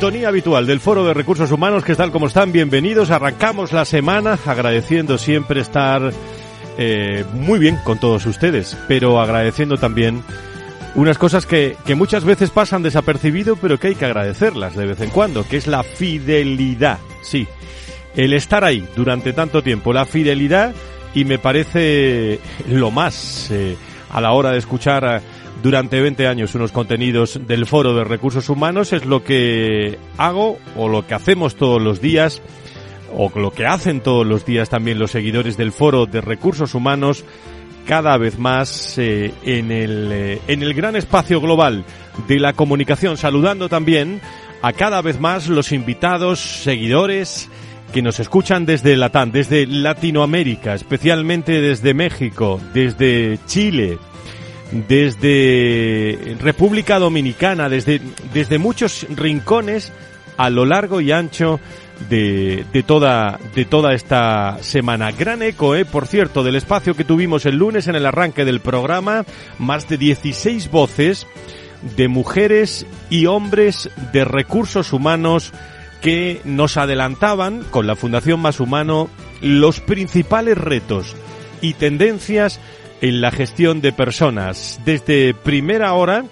[0.00, 3.10] Sintonía habitual del Foro de Recursos Humanos, que tal como están, bienvenidos.
[3.10, 6.10] Arrancamos la semana agradeciendo siempre estar
[6.78, 10.22] eh, muy bien con todos ustedes, pero agradeciendo también
[10.94, 15.02] unas cosas que, que muchas veces pasan desapercibido, pero que hay que agradecerlas de vez
[15.02, 16.98] en cuando, que es la fidelidad.
[17.20, 17.46] Sí,
[18.16, 20.72] el estar ahí durante tanto tiempo, la fidelidad
[21.14, 23.76] y me parece lo más eh,
[24.08, 25.20] a la hora de escuchar
[25.62, 30.88] durante 20 años unos contenidos del Foro de Recursos Humanos es lo que hago o
[30.88, 32.40] lo que hacemos todos los días
[33.16, 37.24] o lo que hacen todos los días también los seguidores del Foro de Recursos Humanos
[37.86, 41.84] cada vez más eh, en, el, eh, en el gran espacio global
[42.28, 44.20] de la comunicación, saludando también
[44.62, 47.48] a cada vez más los invitados, seguidores
[47.92, 53.98] que nos escuchan desde Latam, desde Latinoamérica, especialmente desde México, desde Chile,
[54.72, 58.00] desde República Dominicana, desde,
[58.32, 59.92] desde muchos rincones
[60.36, 61.60] a lo largo y ancho
[62.08, 65.12] de, de, toda, de toda esta semana.
[65.12, 68.60] Gran eco, eh, por cierto, del espacio que tuvimos el lunes en el arranque del
[68.60, 69.24] programa,
[69.58, 71.26] más de 16 voces
[71.96, 75.52] de mujeres y hombres de recursos humanos
[76.00, 79.08] que nos adelantaban con la Fundación Más Humano
[79.42, 81.14] los principales retos
[81.60, 82.60] y tendencias
[83.00, 84.80] en la gestión de personas.
[84.84, 86.24] Desde primera hora,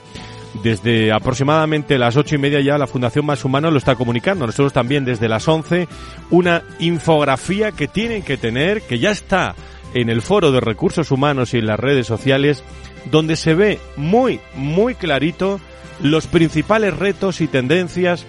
[0.62, 4.46] desde aproximadamente las ocho y media ya la Fundación Más Humano lo está comunicando.
[4.46, 5.88] Nosotros también desde las once,
[6.30, 9.54] una infografía que tienen que tener, que ya está
[9.94, 12.62] en el foro de recursos humanos y en las redes sociales,
[13.10, 15.60] donde se ve muy, muy clarito
[16.02, 18.26] los principales retos y tendencias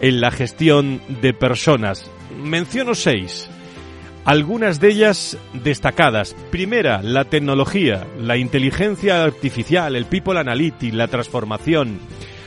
[0.00, 2.10] en la gestión de personas.
[2.42, 3.48] Menciono seis
[4.24, 6.34] algunas de ellas destacadas.
[6.50, 11.98] Primera, la tecnología, la inteligencia artificial, el people analytics, la transformación,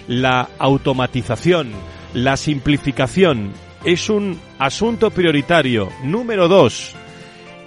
[0.08, 1.72] la automatización,
[2.14, 3.52] la simplificación.
[3.84, 5.90] Es un asunto prioritario.
[6.04, 6.96] Número dos,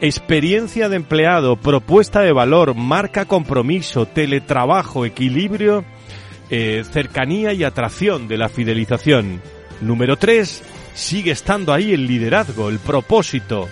[0.01, 5.85] experiencia de empleado, propuesta de valor, marca compromiso, teletrabajo, equilibrio,
[6.51, 9.43] eh, cercanía y atracción de la fidelización.
[9.81, 10.63] Número tres,
[10.95, 13.69] sigue estando ahí el liderazgo, el propósito,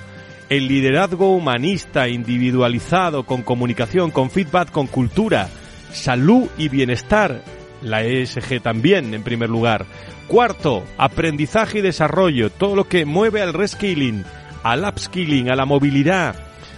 [0.48, 5.48] el liderazgo humanista, individualizado, con comunicación, con feedback, con cultura,
[5.92, 7.42] salud y bienestar.
[7.82, 9.86] La ESG también, en primer lugar.
[10.28, 14.24] Cuarto, aprendizaje y desarrollo, todo lo que mueve al reskilling,
[14.62, 16.34] al upskilling, a la movilidad,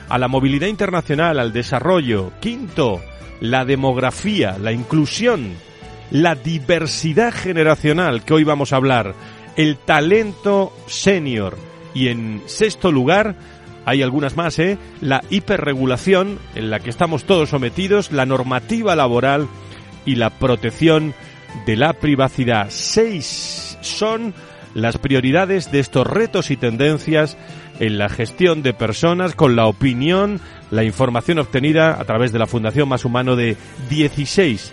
[0.08, 2.32] a la movilidad internacional, al desarrollo.
[2.40, 3.00] Quinto,
[3.40, 5.52] la demografía, la inclusión,
[6.10, 9.14] la diversidad generacional, que hoy vamos a hablar,
[9.56, 11.56] el talento senior.
[11.94, 13.34] Y en sexto lugar,
[13.88, 14.76] hay algunas más, ¿eh?
[15.00, 19.48] La hiperregulación en la que estamos todos sometidos, la normativa laboral
[20.04, 21.14] y la protección
[21.64, 22.66] de la privacidad.
[22.68, 24.34] Seis son
[24.74, 27.38] las prioridades de estos retos y tendencias
[27.80, 30.40] en la gestión de personas con la opinión,
[30.70, 33.56] la información obtenida a través de la Fundación Más Humano de
[33.88, 34.70] 16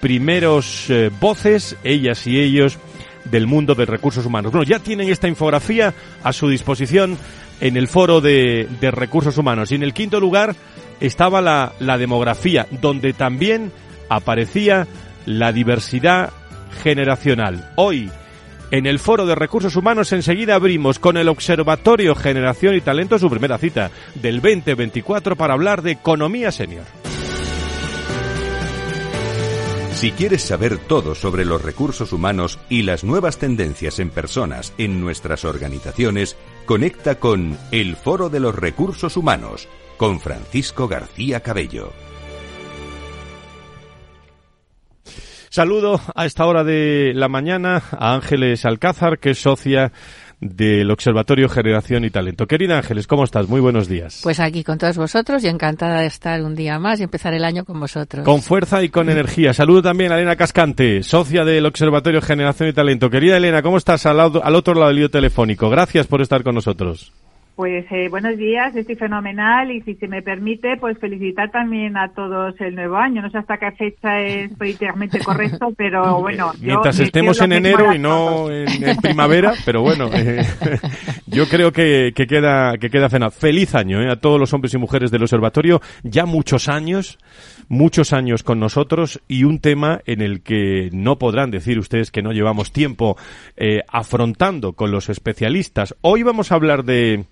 [0.00, 2.78] primeros eh, voces, ellas y ellos,
[3.24, 4.52] del mundo de recursos humanos.
[4.52, 7.18] Bueno, ya tienen esta infografía a su disposición
[7.60, 9.72] en el foro de, recursos humanos.
[9.72, 10.54] Y en el quinto lugar
[11.00, 13.72] estaba la, la demografía, donde también
[14.08, 14.86] aparecía
[15.26, 16.30] la diversidad
[16.82, 17.72] generacional.
[17.76, 18.10] Hoy,
[18.70, 23.30] en el foro de recursos humanos, enseguida abrimos con el Observatorio Generación y Talento su
[23.30, 26.84] primera cita del 2024 para hablar de economía senior.
[29.94, 35.00] Si quieres saber todo sobre los recursos humanos y las nuevas tendencias en personas en
[35.00, 36.36] nuestras organizaciones,
[36.66, 41.92] conecta con El Foro de los Recursos Humanos con Francisco García Cabello.
[45.48, 49.92] Saludo a esta hora de la mañana a Ángeles Alcázar, que es socia
[50.44, 52.46] del Observatorio Generación y Talento.
[52.46, 53.48] Querida Ángeles, ¿cómo estás?
[53.48, 54.20] Muy buenos días.
[54.22, 57.44] Pues aquí con todos vosotros y encantada de estar un día más y empezar el
[57.44, 58.24] año con vosotros.
[58.24, 59.54] Con fuerza y con energía.
[59.54, 63.08] Saludo también a Elena Cascante, socia del Observatorio Generación y Talento.
[63.08, 65.70] Querida Elena, ¿cómo estás al, al otro lado del lío telefónico?
[65.70, 67.12] Gracias por estar con nosotros.
[67.56, 72.12] Pues eh, buenos días, estoy fenomenal y si se me permite, pues felicitar también a
[72.12, 73.22] todos el nuevo año.
[73.22, 76.52] No sé hasta qué fecha es políticamente correcto, pero bueno.
[76.60, 80.44] Mientras estemos en enero y no en, primavera, pero bueno, eh,
[81.26, 84.78] yo creo que, que, queda que queda Feliz año eh, a todos los hombres y
[84.78, 87.18] mujeres del observatorio, ya muchos años,
[87.68, 92.22] muchos años con nosotros y un tema en el que no podrán decir ustedes que
[92.22, 93.16] no llevamos tiempo
[93.56, 95.94] eh, afrontando con los especialistas.
[96.00, 97.24] Hoy vamos a hablar de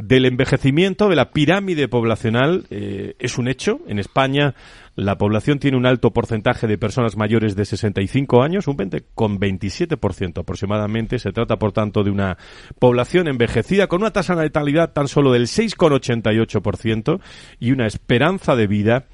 [0.00, 2.66] del envejecimiento, de la pirámide poblacional.
[2.70, 3.80] Eh, es un hecho.
[3.86, 4.54] En España
[4.96, 9.38] la población tiene un alto porcentaje de personas mayores de 65 años, un 20 con
[9.38, 11.18] 27% aproximadamente.
[11.18, 12.38] Se trata, por tanto, de una
[12.78, 17.20] población envejecida con una tasa de natalidad tan solo del 6,88%
[17.58, 19.06] y una esperanza de vida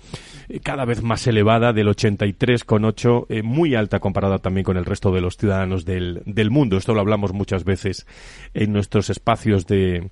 [0.62, 5.20] cada vez más elevada del 83,8, eh, muy alta comparada también con el resto de
[5.20, 6.76] los ciudadanos del, del mundo.
[6.76, 8.06] Esto lo hablamos muchas veces
[8.54, 10.10] en nuestros espacios de,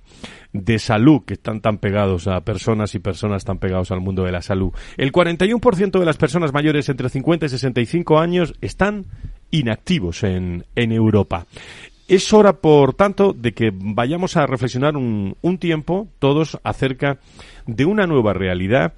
[0.53, 4.31] de salud que están tan pegados a personas y personas tan pegados al mundo de
[4.31, 4.71] la salud.
[4.97, 9.05] El 41% de las personas mayores entre 50 y 65 años están
[9.51, 11.45] inactivos en, en Europa.
[12.07, 17.17] Es hora, por tanto, de que vayamos a reflexionar un, un tiempo todos acerca
[17.65, 18.93] de una nueva realidad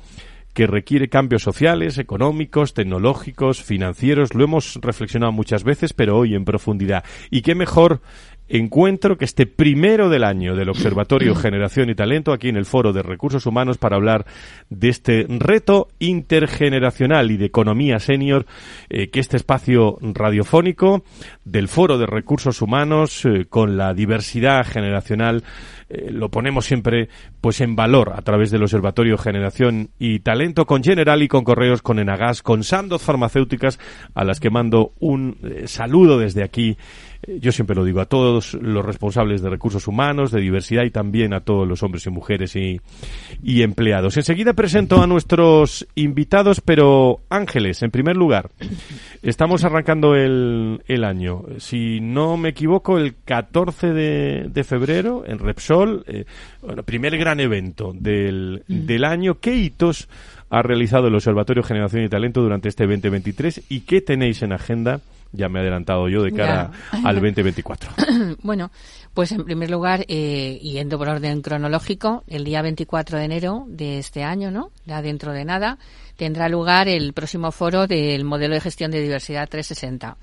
[0.57, 4.33] que requiere cambios sociales, económicos, tecnológicos, financieros.
[4.33, 7.03] Lo hemos reflexionado muchas veces, pero hoy en profundidad.
[7.29, 8.01] Y qué mejor
[8.49, 12.93] encuentro que este primero del año del Observatorio Generación y Talento aquí en el Foro
[12.93, 14.25] de Recursos Humanos para hablar
[14.69, 18.45] de este reto intergeneracional y de economía senior
[18.89, 21.03] eh, que este espacio radiofónico
[21.45, 25.43] del Foro de Recursos Humanos eh, con la diversidad generacional
[25.89, 27.09] eh, lo ponemos siempre
[27.41, 31.81] pues en valor a través del Observatorio Generación y Talento con General y con Correos,
[31.81, 33.79] con Enagas, con Sandoz Farmacéuticas
[34.13, 36.77] a las que mando un saludo desde aquí
[37.27, 41.33] yo siempre lo digo, a todos los responsables de recursos humanos, de diversidad y también
[41.33, 42.81] a todos los hombres y mujeres y,
[43.61, 44.15] empleados.
[44.15, 48.49] Enseguida presento a nuestros invitados, pero Ángeles, en primer lugar,
[49.21, 51.43] estamos arrancando el, año.
[51.57, 56.25] Si no me equivoco, el 14 de, febrero en Repsol, eh,
[56.61, 59.39] bueno, primer gran evento del, del año.
[59.39, 60.07] ¿Qué hitos
[60.49, 65.01] ha realizado el Observatorio Generación y Talento durante este 2023 y qué tenéis en agenda?
[65.37, 67.91] Ya me he adelantado yo de cara al 2024.
[68.43, 68.71] bueno,
[69.13, 73.99] pues en primer lugar, eh, yendo por orden cronológico, el día 24 de enero de
[73.99, 74.71] este año, ¿no?
[74.85, 75.77] Ya dentro de nada,
[76.15, 80.17] tendrá lugar el próximo foro del modelo de gestión de diversidad 360.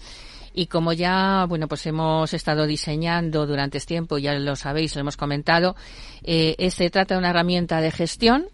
[0.57, 5.01] Y como ya, bueno, pues hemos estado diseñando durante este tiempo, ya lo sabéis, lo
[5.01, 5.75] hemos comentado,
[6.23, 8.47] eh, se trata de una herramienta de gestión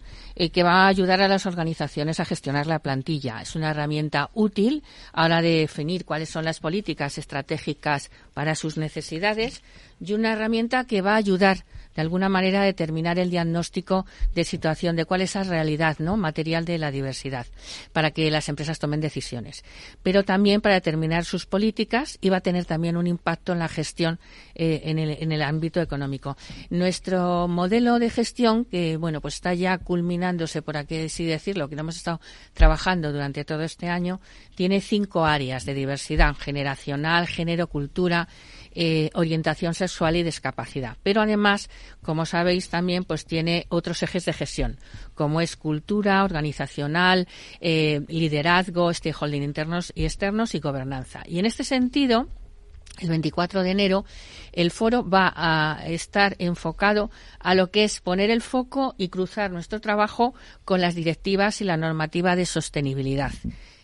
[0.42, 3.42] eh, que va a ayudar a las organizaciones a gestionar la plantilla.
[3.42, 4.82] Es una herramienta útil
[5.12, 9.62] a la de definir cuáles son las políticas estratégicas para sus necesidades
[10.00, 14.96] y una herramienta que va a ayudar de alguna manera determinar el diagnóstico de situación,
[14.96, 16.16] de cuál es la realidad ¿no?
[16.16, 17.46] material de la diversidad,
[17.92, 19.64] para que las empresas tomen decisiones.
[20.02, 23.68] Pero también para determinar sus políticas y va a tener también un impacto en la
[23.68, 24.18] gestión
[24.54, 26.36] eh, en, el, en, el, ámbito económico.
[26.70, 31.80] Nuestro modelo de gestión, que bueno, pues está ya culminándose, por así decirlo, que lo
[31.80, 32.20] hemos estado
[32.54, 34.20] trabajando durante todo este año,
[34.54, 38.28] tiene cinco áreas de diversidad generacional, género, cultura,
[38.72, 40.96] eh, orientación sexual y discapacidad.
[41.02, 41.68] Pero además,
[42.02, 44.78] como sabéis, también pues tiene otros ejes de gestión,
[45.14, 47.28] como es cultura, organizacional,
[47.60, 51.22] eh, liderazgo, stakeholding internos y externos y gobernanza.
[51.26, 52.28] Y en este sentido,
[52.98, 54.04] el 24 de enero,
[54.52, 59.50] el foro va a estar enfocado a lo que es poner el foco y cruzar
[59.50, 60.34] nuestro trabajo
[60.64, 63.32] con las directivas y la normativa de sostenibilidad.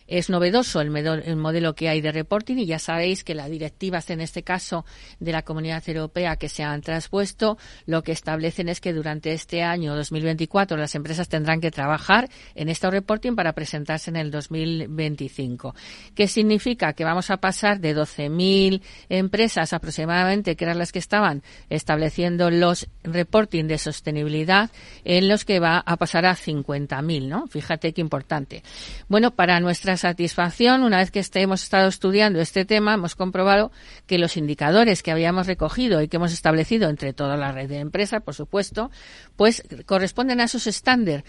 [0.07, 0.89] Es novedoso el,
[1.35, 4.85] modelo que hay de reporting y ya sabéis que las directivas, en este caso
[5.19, 9.63] de la Comunidad Europea, que se han traspuesto, lo que establecen es que durante este
[9.63, 15.75] año 2024 las empresas tendrán que trabajar en este reporting para presentarse en el 2025.
[16.15, 16.93] ¿Qué significa?
[16.93, 22.87] Que vamos a pasar de 12.000 empresas aproximadamente, que eran las que estaban estableciendo los
[23.03, 24.71] reporting de sostenibilidad,
[25.03, 27.47] en los que va a pasar a 50.000, ¿no?
[27.47, 28.63] Fíjate qué importante.
[29.07, 33.71] Bueno, para nuestras satisfacción, una vez que este, hemos estado estudiando este tema, hemos comprobado
[34.05, 37.79] que los indicadores que habíamos recogido y que hemos establecido entre toda la red de
[37.79, 38.91] empresas, por supuesto,
[39.35, 41.23] pues corresponden a esos estándares,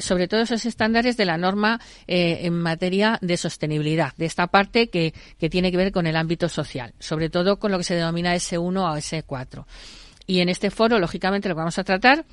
[0.00, 4.88] sobre todo esos estándares de la norma eh, en materia de sostenibilidad, de esta parte
[4.88, 7.94] que, que tiene que ver con el ámbito social, sobre todo con lo que se
[7.94, 9.64] denomina S1 o S4.
[10.26, 12.24] Y en este foro, lógicamente, lo vamos a tratar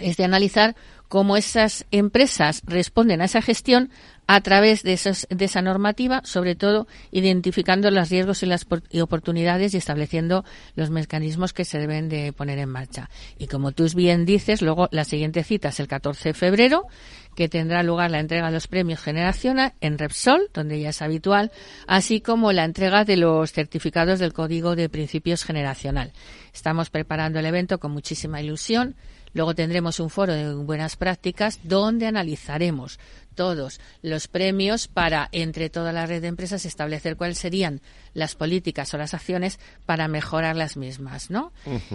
[0.00, 0.74] es de analizar
[1.08, 3.90] cómo esas empresas responden a esa gestión
[4.26, 8.66] a través de, de esa normativa, sobre todo identificando los riesgos y las
[9.02, 10.42] oportunidades y estableciendo
[10.74, 13.10] los mecanismos que se deben de poner en marcha.
[13.38, 16.86] Y como tú bien dices, luego la siguiente cita es el 14 de febrero,
[17.34, 21.50] que tendrá lugar la entrega de los premios Generaciona en Repsol, donde ya es habitual,
[21.86, 26.12] así como la entrega de los certificados del Código de Principios Generacional.
[26.54, 28.96] Estamos preparando el evento con muchísima ilusión
[29.34, 32.98] Luego tendremos un foro de buenas prácticas donde analizaremos
[33.34, 37.80] todos los premios para, entre toda la red de empresas, establecer cuáles serían
[38.14, 41.52] las políticas o las acciones para mejorar las mismas, ¿no?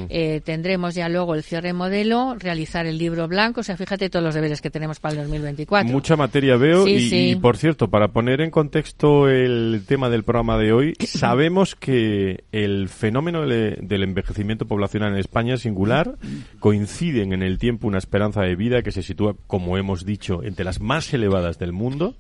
[0.10, 4.24] eh, tendremos ya luego el cierre modelo, realizar el libro blanco, o sea, fíjate todos
[4.24, 5.92] los deberes que tenemos para el 2024.
[5.92, 10.74] Mucha materia veo y, por cierto, para poner en contexto el tema del programa de
[10.74, 16.18] hoy, sabemos que el fenómeno del envejecimiento poblacional en España es singular,
[16.60, 20.66] coinciden en el tiempo una esperanza de vida que se sitúa, como hemos dicho, entre
[20.66, 21.27] las más elevadas
[21.60, 22.16] del mundo,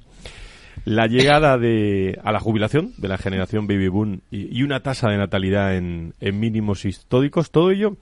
[0.85, 5.17] la llegada de, a la jubilación de la generación baby boom y, una tasa de
[5.17, 7.97] natalidad en, mínimos históricos, todo ello,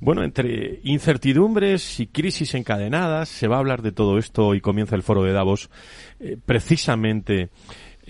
[0.00, 4.96] bueno, entre incertidumbres y crisis encadenadas, se va a hablar de todo esto y comienza
[4.96, 5.70] el foro de Davos
[6.20, 7.50] eh, precisamente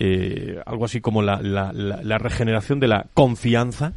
[0.01, 3.91] eh, algo así como la, la, la, regeneración de la confianza.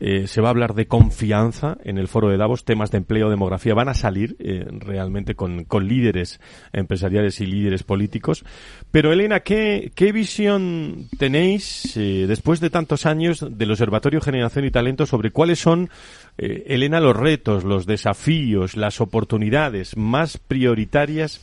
[0.00, 3.30] Eh, se va a hablar de confianza en el foro de Davos, temas de empleo,
[3.30, 6.40] demografía, van a salir eh, realmente con, con, líderes
[6.72, 8.44] empresariales y líderes políticos.
[8.90, 14.72] Pero Elena, ¿qué, qué visión tenéis eh, después de tantos años del Observatorio Generación y
[14.72, 15.88] Talento sobre cuáles son,
[16.36, 21.42] eh, Elena, los retos, los desafíos, las oportunidades más prioritarias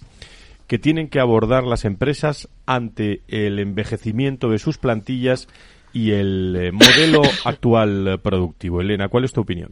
[0.71, 5.49] que tienen que abordar las empresas ante el envejecimiento de sus plantillas
[5.91, 8.79] y el eh, modelo actual productivo.
[8.79, 9.71] Elena, ¿cuál es tu opinión?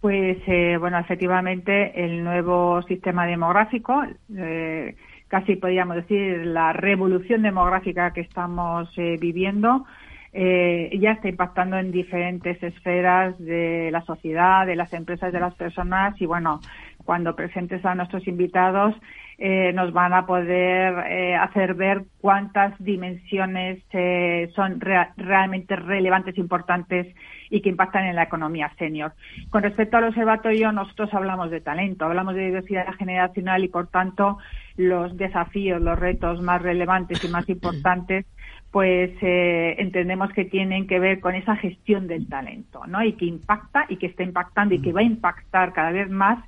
[0.00, 4.02] Pues eh, bueno, efectivamente el nuevo sistema demográfico,
[4.36, 4.96] eh,
[5.28, 9.86] casi podríamos decir la revolución demográfica que estamos viviendo,
[10.32, 16.20] ya está impactando en diferentes esferas de la sociedad, de las empresas, de las personas
[16.20, 16.60] y bueno,
[17.04, 18.94] cuando presentes a nuestros invitados
[19.42, 24.78] eh, nos van a poder eh, hacer ver cuántas dimensiones eh, son
[25.16, 27.06] realmente relevantes, importantes
[27.48, 29.14] y que impactan en la economía senior.
[29.48, 34.36] Con respecto al observatorio, nosotros hablamos de talento, hablamos de diversidad generacional y, por tanto,
[34.76, 38.26] los desafíos, los retos más relevantes y más importantes
[38.70, 43.02] pues entendemos que tienen que ver con esa gestión del talento, ¿no?
[43.02, 46.38] Y que impacta y que está impactando y que va a impactar cada vez más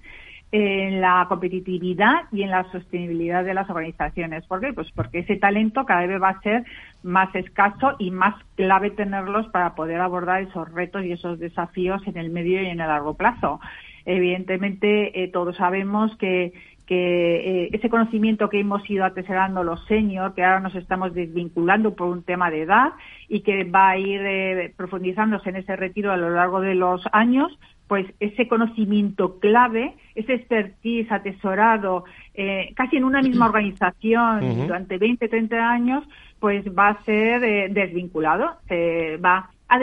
[0.52, 4.46] en la competitividad y en la sostenibilidad de las organizaciones.
[4.46, 4.74] ¿Por qué?
[4.74, 6.64] Pues porque ese talento cada vez va a ser
[7.02, 12.18] más escaso y más clave tenerlos para poder abordar esos retos y esos desafíos en
[12.18, 13.60] el medio y en el largo plazo.
[14.04, 16.52] Evidentemente, eh, todos sabemos que,
[16.86, 21.94] que eh, ese conocimiento que hemos ido atesorando los seniors, que ahora nos estamos desvinculando
[21.94, 22.92] por un tema de edad
[23.26, 27.02] y que va a ir eh, profundizándose en ese retiro a lo largo de los
[27.12, 34.98] años, pues ese conocimiento clave, ese expertise atesorado eh, casi en una misma organización durante
[34.98, 36.04] 20, 30 años,
[36.40, 39.78] pues va a ser eh, desvinculado, se va a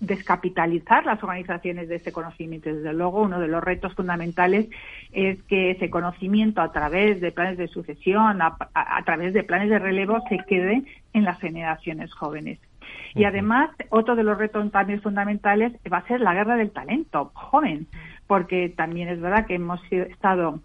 [0.00, 2.68] descapitalizar las organizaciones de ese conocimiento.
[2.68, 4.68] Desde luego, uno de los retos fundamentales
[5.12, 9.78] es que ese conocimiento a través de planes de sucesión, a través de planes de
[9.78, 10.82] relevo, se quede
[11.14, 12.58] en las generaciones jóvenes.
[13.14, 17.30] Y además, otro de los retos también fundamentales va a ser la guerra del talento
[17.34, 17.86] joven,
[18.26, 20.60] porque también es verdad que hemos estado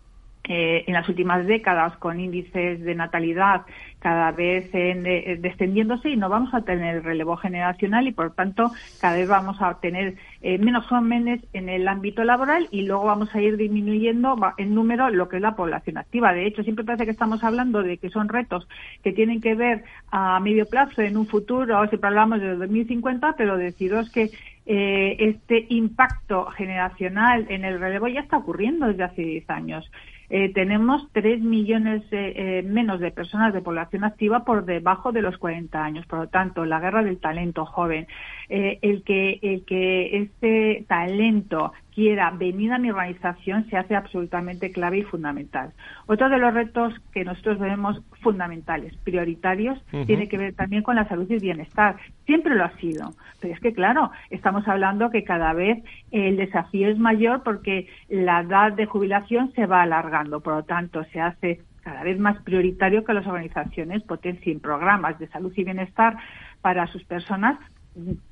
[0.51, 3.61] eh, en las últimas décadas con índices de natalidad
[3.99, 9.17] cada vez eh, descendiéndose y no vamos a tener relevo generacional y por tanto cada
[9.17, 13.41] vez vamos a tener eh, menos jóvenes en el ámbito laboral y luego vamos a
[13.41, 16.33] ir disminuyendo en número lo que es la población activa.
[16.33, 18.67] De hecho, siempre parece que estamos hablando de que son retos
[19.03, 23.57] que tienen que ver a medio plazo en un futuro, siempre hablamos de 2050, pero
[23.57, 24.31] deciros que
[24.65, 29.91] este impacto generacional en el relevo ya está ocurriendo desde hace 10 años.
[30.29, 35.23] Eh, tenemos 3 millones eh, eh, menos de personas de población activa por debajo de
[35.23, 36.05] los 40 años.
[36.05, 38.07] Por lo tanto, la guerra del talento joven,
[38.47, 44.99] el, que, el que este talento quiera venir a mi organización se hace absolutamente clave
[44.99, 45.71] y fundamental.
[46.07, 51.07] Otro de los retos que nosotros vemos fundamentales, prioritarios, tiene que ver también con la
[51.07, 51.97] salud y el bienestar.
[52.25, 56.89] Siempre lo ha sido, pero es que claro, estamos hablando que cada vez el desafío
[56.89, 61.61] es mayor porque la edad de jubilación se va alargando, por lo tanto se hace
[61.81, 66.17] cada vez más prioritario que las organizaciones potencien programas de salud y bienestar
[66.61, 67.57] para sus personas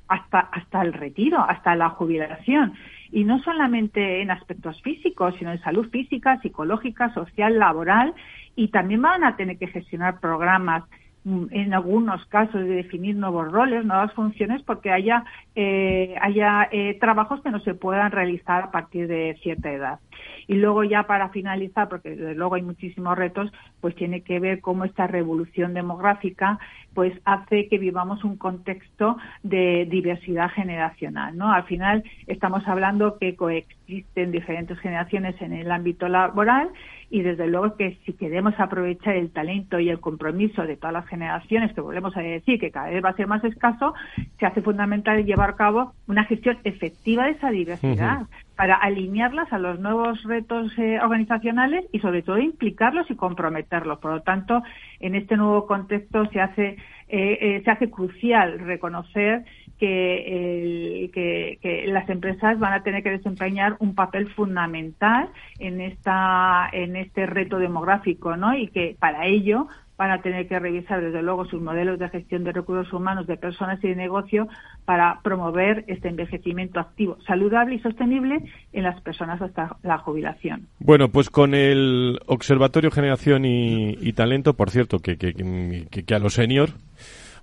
[0.06, 2.74] hasta, hasta el retiro, hasta la jubilación.
[3.10, 8.14] Y no solamente en aspectos físicos, sino en salud física, psicológica, social, laboral.
[8.54, 10.84] Y también van a tener que gestionar programas
[11.24, 17.42] en algunos casos de definir nuevos roles, nuevas funciones, porque haya, eh, haya eh, trabajos
[17.42, 19.98] que no se puedan realizar a partir de cierta edad.
[20.46, 24.84] Y luego ya para finalizar, porque luego hay muchísimos retos, pues tiene que ver cómo
[24.84, 26.58] esta revolución demográfica
[26.94, 31.52] pues hace que vivamos un contexto de diversidad generacional, ¿no?
[31.52, 36.70] Al final estamos hablando que coexisten diferentes generaciones en el ámbito laboral
[37.10, 41.06] y desde luego que si queremos aprovechar el talento y el compromiso de todas las
[41.06, 43.94] generaciones, que volvemos a decir que cada vez va a ser más escaso,
[44.38, 48.26] se hace fundamental llevar a cabo una gestión efectiva de esa diversidad
[48.56, 53.98] para alinearlas a los nuevos retos eh, organizacionales y sobre todo implicarlos y comprometerlos.
[54.00, 54.62] Por lo tanto,
[55.00, 56.76] en este nuevo contexto se hace
[57.10, 59.44] eh, eh, se hace crucial reconocer
[59.78, 66.96] que, que, las empresas van a tener que desempeñar un papel fundamental en esta en
[66.96, 68.56] este reto demográfico, ¿no?
[68.56, 69.68] Y que para ello
[69.98, 73.36] van a tener que revisar desde luego sus modelos de gestión de recursos humanos de
[73.36, 74.46] personas y de negocio
[74.84, 78.40] para promover este envejecimiento activo, saludable y sostenible
[78.72, 80.68] en las personas hasta la jubilación.
[80.78, 86.34] Bueno, pues con el Observatorio Generación y, Talento, por cierto, que, que, que, a los
[86.34, 86.70] senior,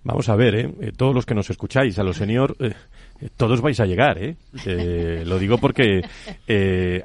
[0.05, 0.71] vamos a ver, ¿eh?
[0.79, 0.91] ¿eh?
[0.95, 2.73] todos los que nos escucháis, a los senior, eh,
[3.35, 4.35] todos vais a llegar, ¿eh?
[4.65, 6.01] eh lo digo porque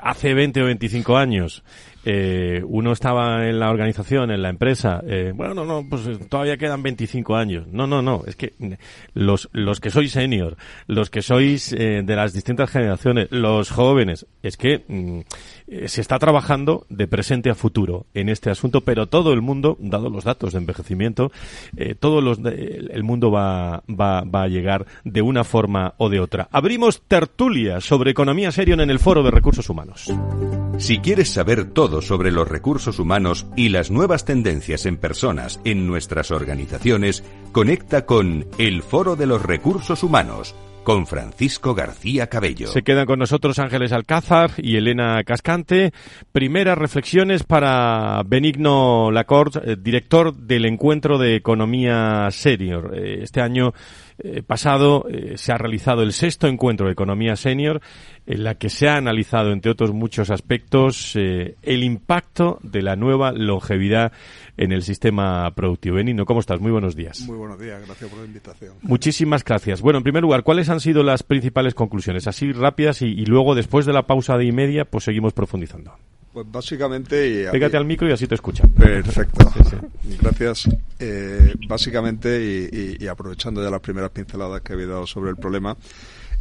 [0.00, 1.64] hace 20 o 25 años
[2.02, 6.56] eh, uno estaba en la organización, en la empresa, eh, bueno, no, no, pues todavía
[6.56, 7.66] quedan 25 años.
[7.68, 8.54] No, no, no, es que
[9.12, 14.26] los, los que sois senior, los que sois eh, de las distintas generaciones, los jóvenes,
[14.42, 15.20] es que mm,
[15.70, 19.76] eh, se está trabajando de presente a futuro en este asunto, pero todo el mundo,
[19.78, 21.30] dado los datos de envejecimiento,
[21.76, 26.48] eh, todo el mundo va, va, va a llegar de una forma o de otra.
[26.50, 30.12] Abrimos tertulia sobre economía serio en el Foro de Recursos Humanos.
[30.78, 35.86] Si quieres saber todo sobre los recursos humanos y las nuevas tendencias en personas en
[35.86, 42.68] nuestras organizaciones, conecta con el Foro de los Recursos Humanos con Francisco García Cabello.
[42.68, 45.92] Se quedan con nosotros Ángeles Alcázar y Elena Cascante.
[46.32, 52.92] Primeras reflexiones para Benigno Lacorte, eh, director del Encuentro de Economía Senior.
[52.94, 53.72] Eh, este año
[54.22, 57.80] eh, pasado se ha realizado el sexto encuentro de Economía Senior
[58.26, 63.32] en la que se ha analizado, entre otros muchos aspectos, el impacto de la nueva
[63.32, 64.12] longevidad
[64.56, 65.96] en el sistema productivo.
[65.96, 66.60] Benigno, ¿cómo estás?
[66.60, 67.20] Muy buenos días.
[67.22, 68.74] Muy buenos días, gracias por la invitación.
[68.82, 69.80] Muchísimas gracias.
[69.80, 72.26] Bueno, en primer lugar, ¿cuáles han sido las principales conclusiones?
[72.26, 75.94] Así rápidas y, luego, después de la pausa de y media, pues seguimos profundizando.
[76.32, 77.48] Pues básicamente...
[77.50, 78.70] Pégate al micro y así te escuchan.
[78.70, 79.52] Perfecto.
[80.20, 80.68] Gracias.
[80.98, 85.76] Eh, básicamente, y, aprovechando ya las primeras pinceladas que he dado sobre el problema,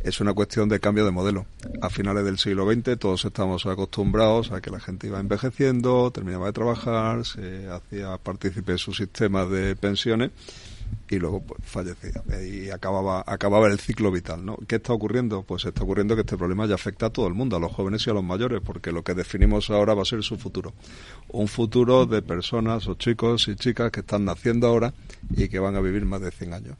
[0.04, 1.46] es una cuestión de cambio de modelo.
[1.82, 6.48] A finales del siglo XX todos estamos acostumbrados a que la gente iba envejeciendo, terminaba
[6.48, 10.32] de trabajar, se hacía partícipe de su sistema de pensiones
[11.10, 14.58] y luego pues, fallecía y acababa acababa el ciclo vital ¿no?
[14.68, 15.44] ¿qué está ocurriendo?
[15.44, 18.06] pues está ocurriendo que este problema ya afecta a todo el mundo a los jóvenes
[18.06, 20.74] y a los mayores porque lo que definimos ahora va a ser su futuro
[21.30, 24.94] un futuro de personas o chicos y chicas que están naciendo ahora
[25.36, 26.78] y que van a vivir más de 100 años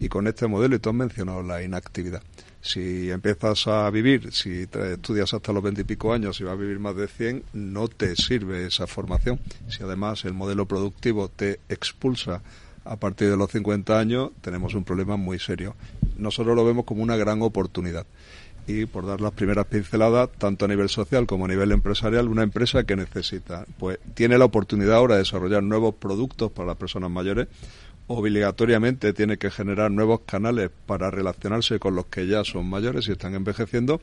[0.00, 2.22] y con este modelo y tú has mencionado la inactividad
[2.62, 6.94] si empiezas a vivir, si estudias hasta los veintipico años y vas a vivir más
[6.94, 9.40] de 100, no te sirve esa formación.
[9.68, 12.40] Si además el modelo productivo te expulsa
[12.84, 15.74] a partir de los 50 años, tenemos un problema muy serio.
[16.16, 18.06] Nosotros lo vemos como una gran oportunidad.
[18.66, 22.44] Y por dar las primeras pinceladas, tanto a nivel social como a nivel empresarial, una
[22.44, 27.10] empresa que necesita, pues tiene la oportunidad ahora de desarrollar nuevos productos para las personas
[27.10, 27.48] mayores,
[28.06, 33.12] obligatoriamente tiene que generar nuevos canales para relacionarse con los que ya son mayores y
[33.12, 34.00] están envejeciendo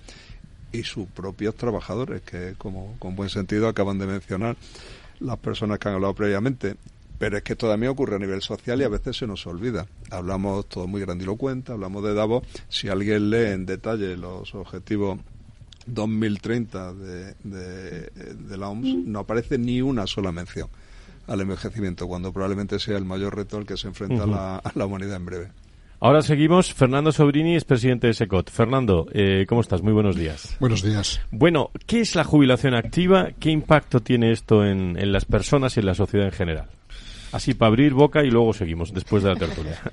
[0.71, 4.55] y sus propios trabajadores, que como con buen sentido acaban de mencionar
[5.19, 6.75] las personas que han hablado previamente.
[7.19, 9.85] Pero es que esto también ocurre a nivel social y a veces se nos olvida.
[10.09, 12.43] Hablamos todo muy grandilocuente, hablamos de Davos.
[12.69, 15.19] Si alguien lee en detalle los objetivos
[15.85, 20.69] 2030 de, de, de la OMS, no aparece ni una sola mención
[21.27, 24.25] al envejecimiento, cuando probablemente sea el mayor reto al que se enfrenta
[24.75, 25.47] la, humanidad en breve.
[26.01, 26.73] Ahora seguimos.
[26.73, 28.49] Fernando Sobrini es presidente de SECOT.
[28.49, 29.83] Fernando, eh, ¿cómo estás?
[29.83, 30.55] Muy buenos días.
[30.59, 31.19] Buenos días.
[31.29, 33.31] Bueno, ¿qué es la jubilación activa?
[33.37, 36.69] ¿Qué impacto tiene esto en, en las personas y en la sociedad en general?
[37.31, 39.79] Así para abrir boca y luego seguimos después de la tertulia.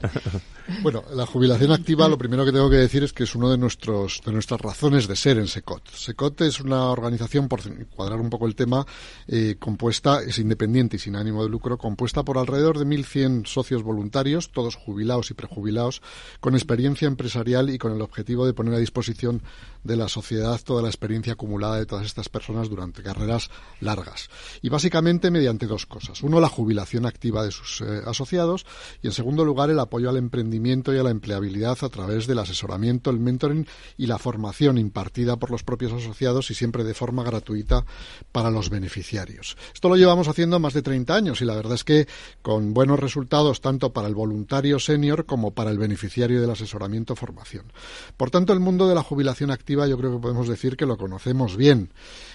[0.82, 3.56] Bueno, la jubilación activa, lo primero que tengo que decir es que es uno de
[3.56, 5.90] nuestros de nuestras razones de ser en SECOT.
[5.90, 8.84] SECOT es una organización, por cuadrar un poco el tema,
[9.28, 13.84] eh, compuesta, es independiente y sin ánimo de lucro, compuesta por alrededor de 1.100 socios
[13.84, 16.02] voluntarios, todos jubilados y prejubilados,
[16.40, 19.42] con experiencia empresarial y con el objetivo de poner a disposición
[19.86, 24.28] de la sociedad toda la experiencia acumulada de todas estas personas durante carreras largas.
[24.62, 26.22] Y básicamente mediante dos cosas.
[26.22, 28.66] Uno, la jubilación activa de sus eh, asociados
[29.02, 32.38] y, en segundo lugar, el apoyo al emprendimiento y a la empleabilidad a través del
[32.38, 37.22] asesoramiento, el mentoring y la formación impartida por los propios asociados y siempre de forma
[37.22, 37.84] gratuita
[38.32, 39.56] para los beneficiarios.
[39.72, 42.06] Esto lo llevamos haciendo más de 30 años y la verdad es que
[42.42, 47.72] con buenos resultados tanto para el voluntario senior como para el beneficiario del asesoramiento formación.
[48.16, 50.96] Por tanto, el mundo de la jubilación activa yo creo que podemos decir que lo
[50.96, 51.90] conocemos bien.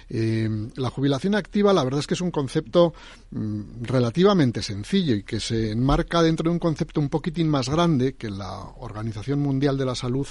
[0.10, 2.94] Eh, la jubilación activa, la verdad es que es un concepto
[3.32, 8.16] mm, relativamente sencillo y que se enmarca dentro de un concepto un poquitín más grande
[8.16, 10.28] que la Organización Mundial de la Salud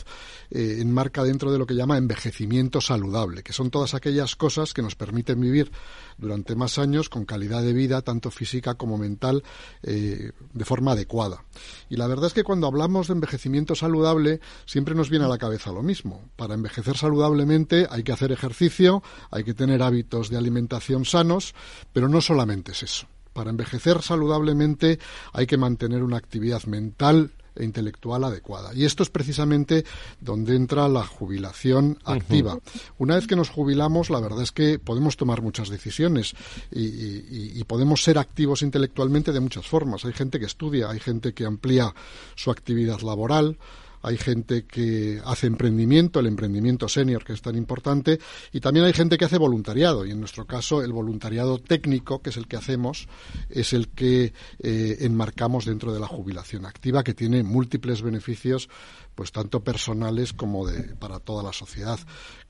[0.51, 4.83] eh, enmarca dentro de lo que llama envejecimiento saludable, que son todas aquellas cosas que
[4.83, 5.73] nos permiten vivir
[6.19, 9.43] durante más años con calidad de vida, tanto física como mental,
[9.83, 11.45] eh, de forma adecuada.
[11.89, 15.39] Y la verdad es que cuando hablamos de envejecimiento saludable, siempre nos viene a la
[15.39, 16.29] cabeza lo mismo.
[16.37, 21.55] Para envejecer saludablemente hay que hacer ejercicio, hay que tener hábitos de alimentación sanos,
[21.93, 23.07] pero no solamente es eso.
[23.33, 24.99] Para envejecer saludablemente
[25.33, 28.75] hay que mantener una actividad mental, e intelectual adecuada.
[28.75, 29.85] Y esto es precisamente
[30.21, 32.59] donde entra la jubilación activa.
[32.99, 36.35] Una vez que nos jubilamos, la verdad es que podemos tomar muchas decisiones
[36.71, 40.05] y, podemos ser activos intelectualmente de muchas formas.
[40.05, 41.95] Hay gente que estudia, hay gente que amplía
[42.35, 43.59] su actividad laboral,
[44.03, 48.19] hay gente que hace emprendimiento, el emprendimiento senior que es tan importante,
[48.53, 52.31] y también hay gente que hace voluntariado, y en nuestro caso el voluntariado técnico, que
[52.31, 53.09] es el que hacemos,
[53.49, 58.69] es el que eh, enmarcamos dentro de la jubilación activa, que tiene múltiples beneficios,
[59.15, 61.99] pues tanto personales como de, para toda la sociedad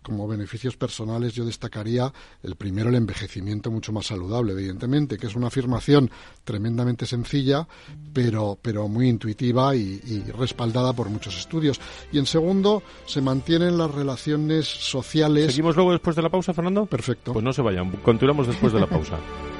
[0.03, 5.35] como beneficios personales yo destacaría el primero el envejecimiento mucho más saludable evidentemente que es
[5.35, 6.11] una afirmación
[6.45, 7.67] tremendamente sencilla
[8.13, 11.81] pero pero muy intuitiva y, respaldada por muchos estudios.
[12.13, 15.47] Y en segundo se mantienen las relaciones sociales.
[15.47, 17.33] Seguimos luego después de la pausa Fernando perfecto.
[17.33, 19.19] Pues no se vayan continuamos después de la pausa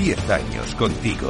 [0.00, 1.28] Diez años contigo.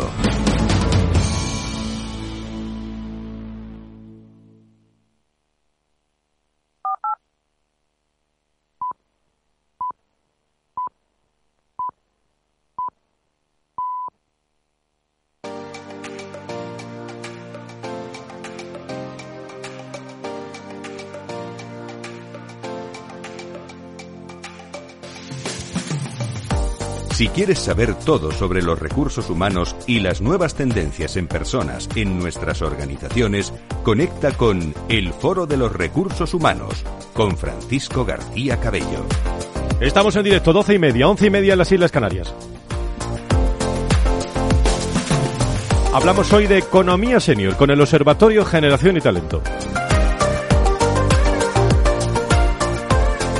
[27.20, 32.18] Si quieres saber todo sobre los recursos humanos y las nuevas tendencias en personas en
[32.18, 33.52] nuestras organizaciones,
[33.83, 39.04] conecta con El Foro de los Recursos Humanos con Francisco García Cabello.
[39.83, 42.35] Estamos en directo, doce y media, once y media en las Islas Canarias.
[45.92, 49.42] Hablamos hoy de economía senior con el Observatorio Generación y Talento.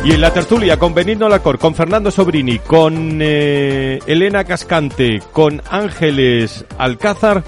[0.03, 5.61] Y en la tertulia con Benigno Lacor, con Fernando Sobrini, con eh, Elena Cascante, con
[5.71, 7.45] Ángeles Alcázar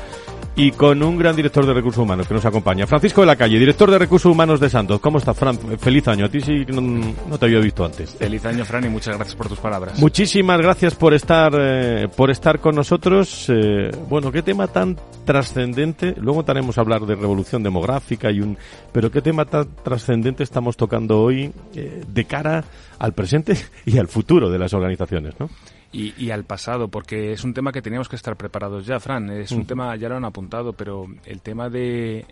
[0.54, 2.86] y con un gran director de recursos humanos que nos acompaña.
[2.86, 5.00] Francisco de la Calle, director de recursos humanos de Santos.
[5.00, 5.58] ¿Cómo estás, Fran?
[5.78, 6.26] Feliz año.
[6.26, 8.14] A ti sí no, no te había visto antes.
[8.14, 9.98] Feliz año, Fran, y muchas gracias por tus palabras.
[9.98, 13.46] Muchísimas gracias por estar, eh, por estar con nosotros.
[13.48, 16.14] Eh, bueno, qué tema tan trascendente.
[16.18, 18.58] Luego tenemos a hablar de revolución demográfica y un,
[18.92, 22.64] pero qué tema tan trascendente estamos tocando hoy eh, de cara
[22.98, 25.48] al presente y al futuro de las organizaciones, ¿no?
[25.92, 29.28] Y, y, al pasado, porque es un tema que teníamos que estar preparados ya, Fran.
[29.30, 29.66] Es un Mm.
[29.66, 32.24] tema, ya lo han apuntado, pero el tema de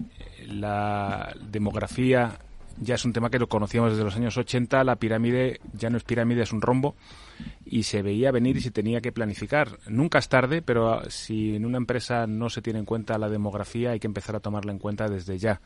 [0.48, 2.38] la demografía
[2.80, 4.82] ya es un tema que lo conocíamos desde los años 80.
[4.84, 6.94] La pirámide ya no es pirámide, es un rombo.
[7.64, 9.78] Y se veía venir y se tenía que planificar.
[9.88, 13.28] Nunca es tarde, pero ah, si en una empresa no se tiene en cuenta la
[13.28, 15.60] demografía, hay que empezar a tomarla en cuenta desde ya.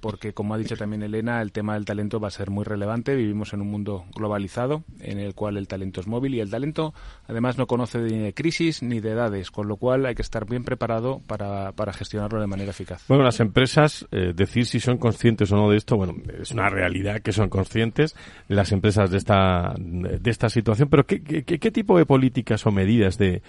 [0.00, 3.14] Porque, como ha dicho también Elena, el tema del talento va a ser muy relevante.
[3.14, 6.94] Vivimos en un mundo globalizado en el cual el talento es móvil y el talento,
[7.26, 10.46] además, no conoce ni de crisis ni de edades, con lo cual hay que estar
[10.46, 13.04] bien preparado para, para gestionarlo de manera eficaz.
[13.08, 16.68] Bueno, las empresas, eh, decir si son conscientes o no de esto, bueno, es una
[16.68, 18.16] realidad que son conscientes
[18.48, 23.42] las empresas de esta, de esta situación, pero ¿qué, tipo de políticas o medidas de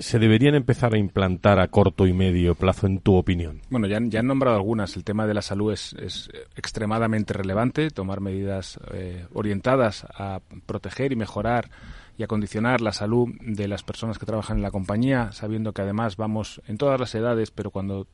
[0.00, 3.60] se deberían empezar a implantar a corto y medio plazo, en tu opinión?
[3.70, 4.96] Bueno, ya, ya han nombrado algunas.
[4.96, 7.90] El tema de la salud es, es extremadamente relevante.
[7.90, 11.70] Tomar medidas eh, orientadas a proteger y mejorar
[12.16, 16.16] y acondicionar la salud de las personas que trabajan en la compañía, sabiendo que además
[16.16, 18.06] vamos en todas las edades, pero cuando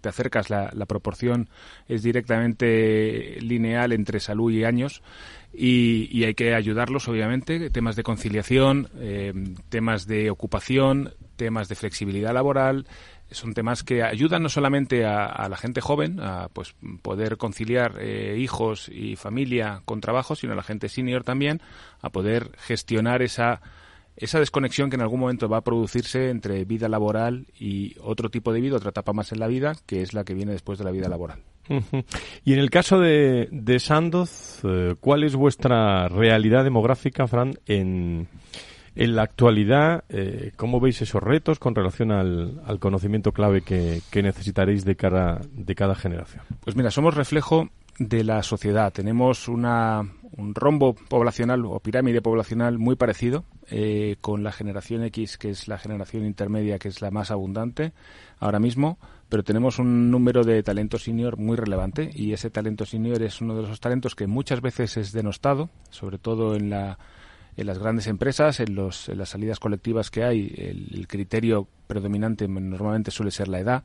[0.00, 1.48] te acercas la, la proporción
[1.88, 5.02] es directamente lineal entre salud y años.
[5.56, 9.32] Y, y, hay que ayudarlos, obviamente, temas de conciliación, eh,
[9.68, 12.86] temas de ocupación, temas de flexibilidad laboral,
[13.30, 18.36] son temas que ayudan no solamente a, la gente joven a pues poder conciliar eh,
[18.38, 21.60] hijos y familia con trabajo, sino a la gente senior también
[22.00, 23.60] a poder gestionar esa
[24.16, 28.52] esa desconexión que en algún momento va a producirse entre vida laboral y otro tipo
[28.52, 30.84] de vida, otra etapa más en la vida, que es la que viene después de
[30.84, 31.40] la vida laboral.
[32.44, 38.28] Y en el caso de, de Sandoz, eh, ¿cuál es vuestra realidad demográfica, Fran, en,
[38.94, 40.04] en la actualidad?
[40.08, 45.40] Eh, ¿Cómo veis esos retos con relación al, conocimiento clave que, que, necesitaréis de cada,
[45.52, 46.44] de cada generación?
[46.62, 48.92] Pues mira, somos reflejo de la sociedad.
[48.92, 50.02] Tenemos una,
[50.36, 55.68] un rombo poblacional o pirámide poblacional muy parecido eh, con la generación X, que es
[55.68, 57.92] la generación intermedia, que es la más abundante
[58.40, 63.22] ahora mismo, pero tenemos un número de talento senior muy relevante y ese talento senior
[63.22, 66.98] es uno de esos talentos que muchas veces es denostado, sobre todo en la
[67.56, 72.48] en las grandes empresas, en, los, en las salidas colectivas que hay, el, criterio predominante
[72.48, 73.84] normalmente suele ser la edad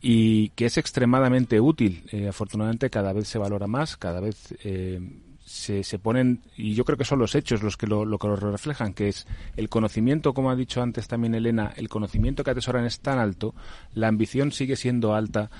[0.00, 2.04] y que es extremadamente útil.
[2.12, 5.00] Eh, afortunadamente cada vez se valora más, cada vez eh,
[5.44, 8.28] se, se, ponen, y yo creo que son los hechos los que lo, lo, que
[8.28, 12.52] lo reflejan, que es el conocimiento, como ha dicho antes también Elena, el conocimiento que
[12.52, 13.54] atesoran es tan alto,
[13.92, 15.50] la ambición sigue siendo alta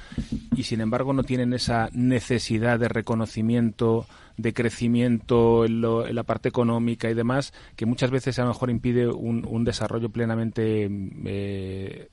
[0.56, 6.24] y sin embargo no tienen esa necesidad de reconocimiento, de crecimiento en, lo, en, la
[6.24, 10.88] parte económica y demás, que muchas veces a lo mejor impide un, desarrollo plenamente
[11.24, 12.08] eh,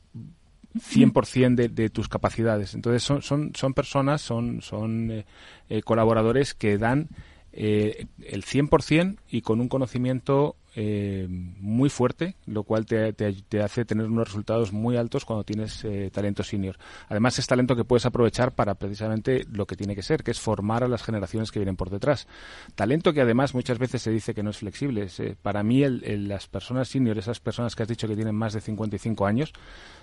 [0.75, 2.73] 100% de, de, tus capacidades.
[2.75, 5.25] Entonces son, son, son personas, son, son eh,
[5.69, 7.09] eh, colaboradores que dan
[7.51, 13.83] eh, el 100% y con un conocimiento eh, muy fuerte, lo cual te, te, hace
[13.83, 16.77] tener unos resultados muy altos cuando tienes eh, talento senior.
[17.09, 20.39] Además, es talento que puedes aprovechar para precisamente lo que tiene que ser, que es
[20.39, 22.27] formar a las generaciones que vienen por detrás.
[22.75, 25.07] Talento que además muchas veces se dice que no es flexible.
[25.17, 28.53] Eh, para mí, el, las personas senior, esas personas que has dicho que tienen más
[28.53, 29.51] de 55 años,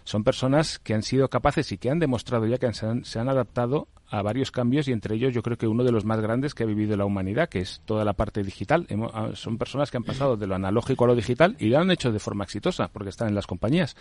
[0.04, 3.88] son personas que han sido capaces y que han demostrado ya que se han adaptado
[4.10, 6.62] a varios cambios y entre ellos yo creo que uno de los más grandes que
[6.62, 8.86] ha vivido la humanidad, que es toda la parte digital.
[9.12, 11.90] Ah, son personas que han pasado de lo analógico a lo digital y lo han
[11.90, 13.96] hecho de forma exitosa porque están en las compañías.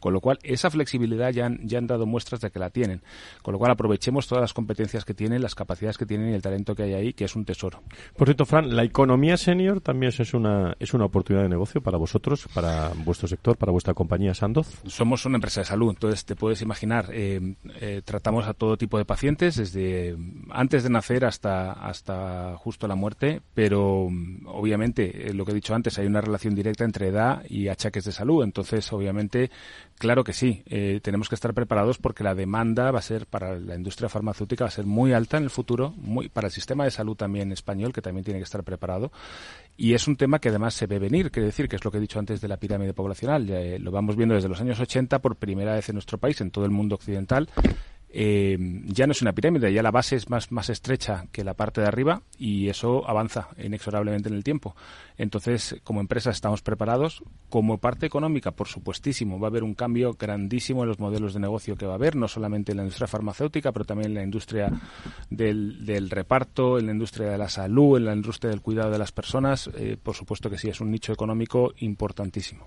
[0.00, 3.02] Con lo cual, esa flexibilidad ya han, ya han dado muestras de que la tienen.
[3.42, 6.40] Con lo cual, aprovechemos todas las competencias que tienen, las capacidades que tienen y el
[6.40, 7.82] talento que hay ahí, que es un tesoro.
[8.16, 11.98] Por cierto, Fran, la economía senior también es una, es una oportunidad de negocio para
[11.98, 14.80] vosotros, para vuestro sector, para vuestra compañía Sandoz.
[14.86, 18.96] Somos una empresa de salud, entonces te puedes imaginar, eh, eh, tratamos a todo tipo
[18.96, 20.16] de pacientes, desde
[20.50, 24.08] antes de nacer hasta, hasta justo la muerte, pero
[24.46, 28.04] obviamente, eh, lo que he dicho antes, hay una relación directa entre edad y achaques
[28.04, 29.50] de salud, entonces obviamente
[30.00, 33.60] Claro que sí, eh, tenemos que estar preparados porque la demanda va a ser para
[33.60, 36.84] la industria farmacéutica va a ser muy alta en el futuro, muy para el sistema
[36.84, 39.12] de salud también español que también tiene que estar preparado.
[39.76, 41.98] Y es un tema que además se ve venir, quiere decir que es lo que
[41.98, 45.18] he dicho antes de la pirámide poblacional, eh, lo vamos viendo desde los años 80
[45.18, 47.50] por primera vez en nuestro país, en todo el mundo occidental.
[48.12, 51.54] Eh, ya no es una pirámide, ya la base es más, más estrecha que la
[51.54, 54.74] parte de arriba y eso avanza inexorablemente en el tiempo.
[55.20, 57.22] Entonces, como empresa estamos preparados.
[57.50, 61.40] Como parte económica, por supuestísimo, va a haber un cambio grandísimo en los modelos de
[61.40, 64.22] negocio que va a haber, no solamente en la industria farmacéutica, pero también en la
[64.22, 64.72] industria
[65.28, 69.12] del, reparto, en la industria de la salud, en la industria del cuidado de las
[69.12, 69.68] personas.
[69.76, 72.64] Eh, por supuesto que sí, es un nicho económico importantísimo.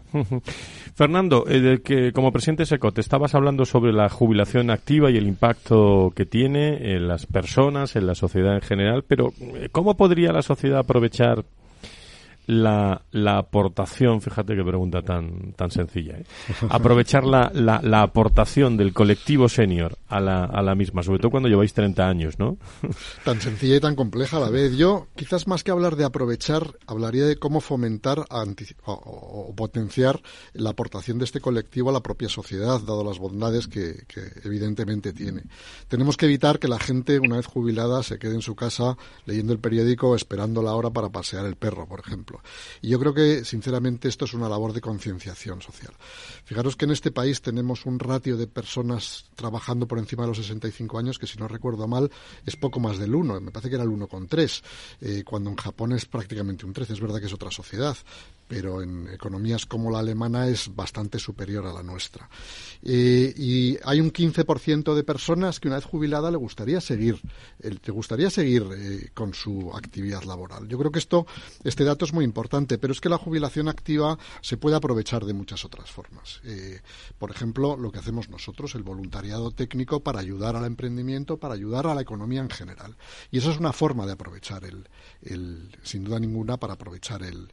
[0.93, 5.25] Fernando, eh, que como presidente SECO, te estabas hablando sobre la jubilación activa y el
[5.25, 10.31] impacto que tiene en las personas, en la sociedad en general, pero eh, ¿cómo podría
[10.31, 11.43] la sociedad aprovechar
[12.45, 16.25] la, la aportación, fíjate qué pregunta tan, tan sencilla, ¿eh?
[16.69, 21.73] aprovechar la, la, la, aportación del colectivo senior a la, misma, sobre todo cuando lleváis
[21.73, 22.57] 30 años, ¿no?
[23.23, 24.75] tan sencilla y tan compleja a la vez.
[24.77, 28.25] Yo, quizás más que hablar de aprovechar, hablaría de cómo fomentar
[28.85, 30.21] o, potenciar
[30.53, 35.13] la aportación de este colectivo a la propia sociedad, dado las bondades que, que evidentemente
[35.13, 35.43] tiene.
[35.87, 39.53] Tenemos que evitar que la gente, una vez jubilada, se quede en su casa leyendo
[39.53, 42.41] el periódico esperando la hora para pasear el perro, por ejemplo.
[42.81, 45.93] Y yo creo que, sinceramente, esto es una labor de concienciación social.
[46.45, 50.37] Fijaros que en este país tenemos un ratio de personas trabajando por encima de los
[50.37, 52.11] 65 años que, si no recuerdo mal,
[52.45, 53.41] es poco más del 1.
[53.41, 54.63] Me parece que era el 1,3,
[55.01, 56.93] eh, cuando en Japón es prácticamente un 13.
[56.93, 57.97] Es verdad que es otra sociedad,
[58.47, 62.29] pero en economías como la alemana es bastante superior a la nuestra.
[62.81, 67.19] Eh, y hay un 15% de personas que una vez jubilada le gustaría seguir,
[67.59, 70.67] le gustaría seguir eh, con su actividad laboral.
[70.67, 71.25] Yo creo que esto,
[71.63, 75.33] este dato es muy importante, pero es que la jubilación activa se puede aprovechar de
[75.33, 76.41] muchas otras formas.
[76.43, 76.81] Eh,
[77.17, 81.87] por ejemplo, lo que hacemos nosotros, el voluntariado técnico para ayudar al emprendimiento, para ayudar
[81.87, 82.95] a la economía en general.
[83.31, 84.87] Y esa es una forma de aprovechar el,
[85.21, 87.49] el sin duda ninguna, para aprovechar el,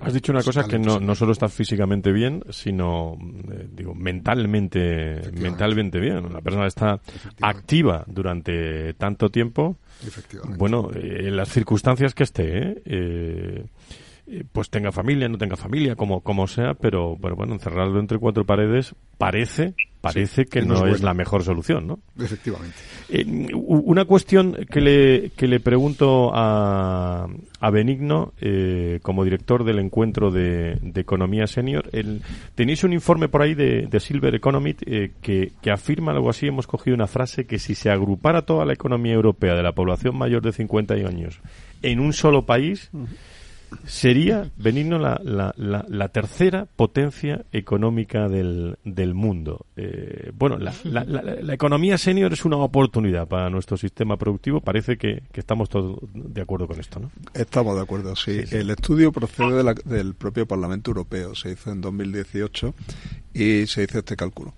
[0.00, 3.16] Has dicho una cosa que no, no solo está físicamente bien, sino
[3.50, 6.30] eh, digo mentalmente mentalmente bien.
[6.32, 7.00] La persona está
[7.40, 9.78] activa durante tanto tiempo.
[10.58, 13.64] Bueno, eh, en las circunstancias que esté, ¿eh?
[14.52, 18.44] Pues tenga familia, no tenga familia, como, como sea, pero, pero bueno, encerrarlo entre cuatro
[18.44, 21.98] paredes parece parece que no, es, la mejor solución, ¿no?
[22.18, 22.76] Efectivamente.
[23.08, 27.26] Eh, una cuestión que le, que le pregunto a,
[27.60, 31.90] a Benigno, eh, como director del encuentro de, Economía Senior,
[32.54, 36.66] tenéis un informe por ahí de, Silver Economy eh, que, que, afirma algo así, hemos
[36.66, 40.42] cogido una frase que si se agrupara toda la economía europea de la población mayor
[40.42, 41.40] de 50 años
[41.80, 42.90] en un solo país,
[43.86, 49.66] sería, Benigno, la, la, la, tercera potencia económica del, del mundo.
[49.76, 54.60] Eh, bueno, la, la, economía senior es una oportunidad para nuestro sistema productivo.
[54.60, 57.10] Parece que, estamos todos de acuerdo con esto, ¿no?
[57.34, 58.40] Estamos de acuerdo, sí.
[58.50, 61.34] El estudio procede del propio Parlamento Europeo.
[61.34, 62.74] Se hizo en 2018
[63.34, 64.54] y se hizo este cálculo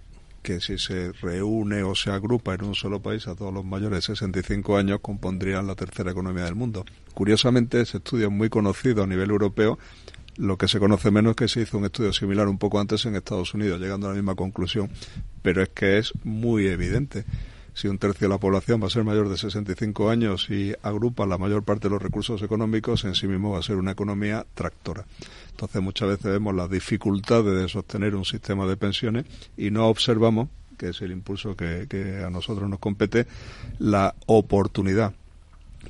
[0.46, 4.06] que si se reúne o se agrupa en un solo país a todos los mayores
[4.06, 6.84] de 65 años compondrían la tercera economía del mundo.
[7.14, 9.76] Curiosamente, ese estudio es muy conocido a nivel europeo.
[10.36, 13.04] Lo que se conoce menos es que se hizo un estudio similar un poco antes
[13.06, 14.88] en Estados Unidos, llegando a la misma conclusión.
[15.42, 17.24] Pero es que es muy evidente
[17.74, 21.26] si un tercio de la población va a ser mayor de 65 años y agrupa
[21.26, 24.46] la mayor parte de los recursos económicos, en sí mismo va a ser una economía
[24.54, 25.06] tractora.
[25.56, 29.24] Entonces muchas veces vemos las dificultades de sostener un sistema de pensiones
[29.56, 33.26] y no observamos, que es el impulso que, a nosotros nos compete,
[33.78, 35.14] la oportunidad.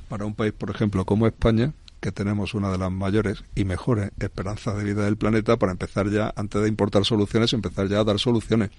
[0.07, 4.11] Para un país, por ejemplo, como España, que tenemos una de las mayores y mejores
[4.21, 8.03] esperanzas de vida del planeta para empezar ya, antes de importar soluciones, empezar ya a
[8.05, 8.69] dar soluciones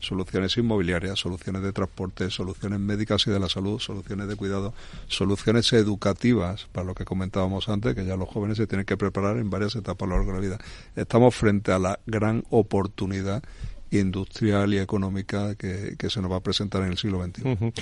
[0.00, 4.74] soluciones inmobiliarias, soluciones de transporte, soluciones médicas y de la salud, soluciones de cuidado,
[5.06, 9.36] soluciones educativas, para lo que comentábamos antes, que ya los jóvenes se tienen que preparar
[9.38, 10.58] en varias etapas a lo largo de la vida.
[10.96, 13.42] Estamos frente a la gran oportunidad
[13.90, 17.72] industrial y económica que, se nos va a presentar en el siglo XXI.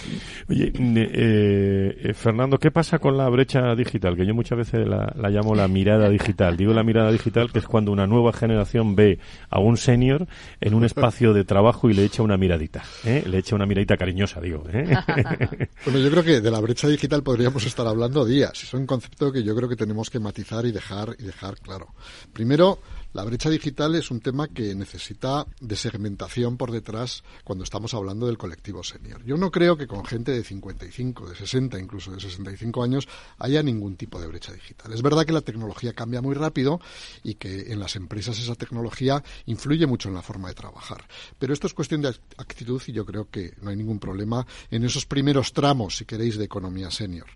[0.48, 4.16] Oye, eh, eh, Fernando, ¿qué pasa con la brecha digital?
[4.16, 6.56] Que yo muchas veces la, llamo la mirada digital.
[6.56, 9.18] Digo la mirada digital que es cuando una nueva generación ve
[9.50, 10.26] a un senior
[10.60, 12.84] en un espacio de trabajo y le echa una miradita.
[13.04, 13.24] ¿eh?
[13.26, 14.64] Le echa una miradita cariñosa, digo.
[15.84, 18.62] bueno, yo creo que de la brecha digital podríamos estar hablando días.
[18.62, 21.88] Es un concepto que yo creo que tenemos que matizar y dejar, y dejar claro.
[22.32, 22.78] Primero,
[23.16, 28.26] la brecha digital es un tema que necesita de segmentación por detrás cuando estamos hablando
[28.26, 29.24] del colectivo senior.
[29.24, 33.08] Yo no creo que con gente de 55, de 60, incluso de 65 años
[33.38, 34.92] haya ningún tipo de brecha digital.
[34.92, 36.78] Es verdad que la tecnología cambia muy rápido
[37.24, 41.08] y que en las empresas esa tecnología influye mucho en la forma de trabajar.
[41.38, 44.84] Pero esto es cuestión de actitud y yo creo que no hay ningún problema en
[44.84, 47.28] esos primeros tramos, si queréis, de economía senior.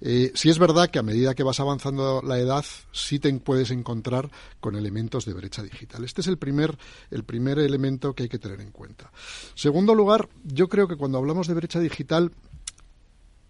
[0.00, 3.72] Eh, sí es verdad que a medida que vas avanzando la edad, sí te puedes
[3.72, 4.30] encontrar
[4.60, 6.04] con elementos de brecha digital.
[6.04, 6.76] Este es el primer,
[7.10, 9.10] el primer elemento que hay que tener en cuenta.
[9.54, 12.32] Segundo lugar, yo creo que cuando hablamos de brecha digital,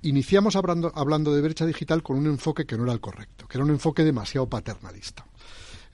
[0.03, 3.59] iniciamos hablando, hablando de brecha digital con un enfoque que no era el correcto, que
[3.59, 5.27] era un enfoque demasiado paternalista.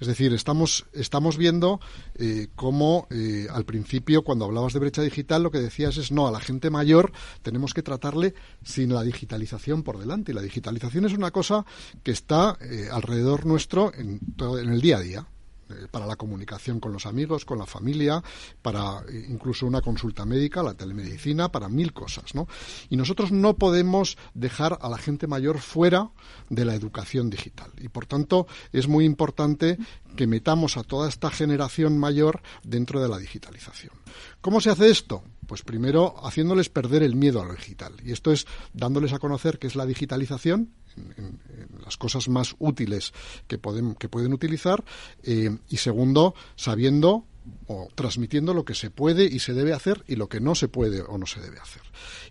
[0.01, 1.79] Es decir, estamos, estamos viendo
[2.15, 6.27] eh, cómo eh, al principio, cuando hablabas de brecha digital, lo que decías es no,
[6.27, 7.13] a la gente mayor
[7.43, 10.33] tenemos que tratarle sin la digitalización por delante.
[10.33, 11.67] Y la digitalización es una cosa
[12.03, 15.27] que está eh, alrededor nuestro en, todo, en el día a día.
[15.71, 18.23] Eh, para la comunicación con los amigos, con la familia,
[18.63, 22.49] para eh, incluso una consulta médica, la telemedicina, para mil cosas, ¿no?
[22.89, 26.11] Y nosotros no podemos dejar a la gente mayor fuera
[26.49, 27.71] de la educación digital.
[27.79, 29.79] Y por tanto, es muy importante
[30.17, 33.93] que metamos a toda esta generación mayor dentro de la digitalización.
[34.41, 35.23] ¿Cómo se hace esto?
[35.47, 37.95] Pues primero haciéndoles perder el miedo a lo digital.
[38.05, 40.73] Y esto es dándoles a conocer qué es la digitalización,
[41.17, 41.41] en,
[41.85, 43.13] las cosas más útiles
[43.49, 44.85] que pueden, que pueden utilizar,
[45.23, 47.25] eh, y segundo, sabiendo
[47.67, 50.69] o transmitiendo lo que se puede y se debe hacer y lo que no se
[50.69, 51.83] puede o no se debe hacer.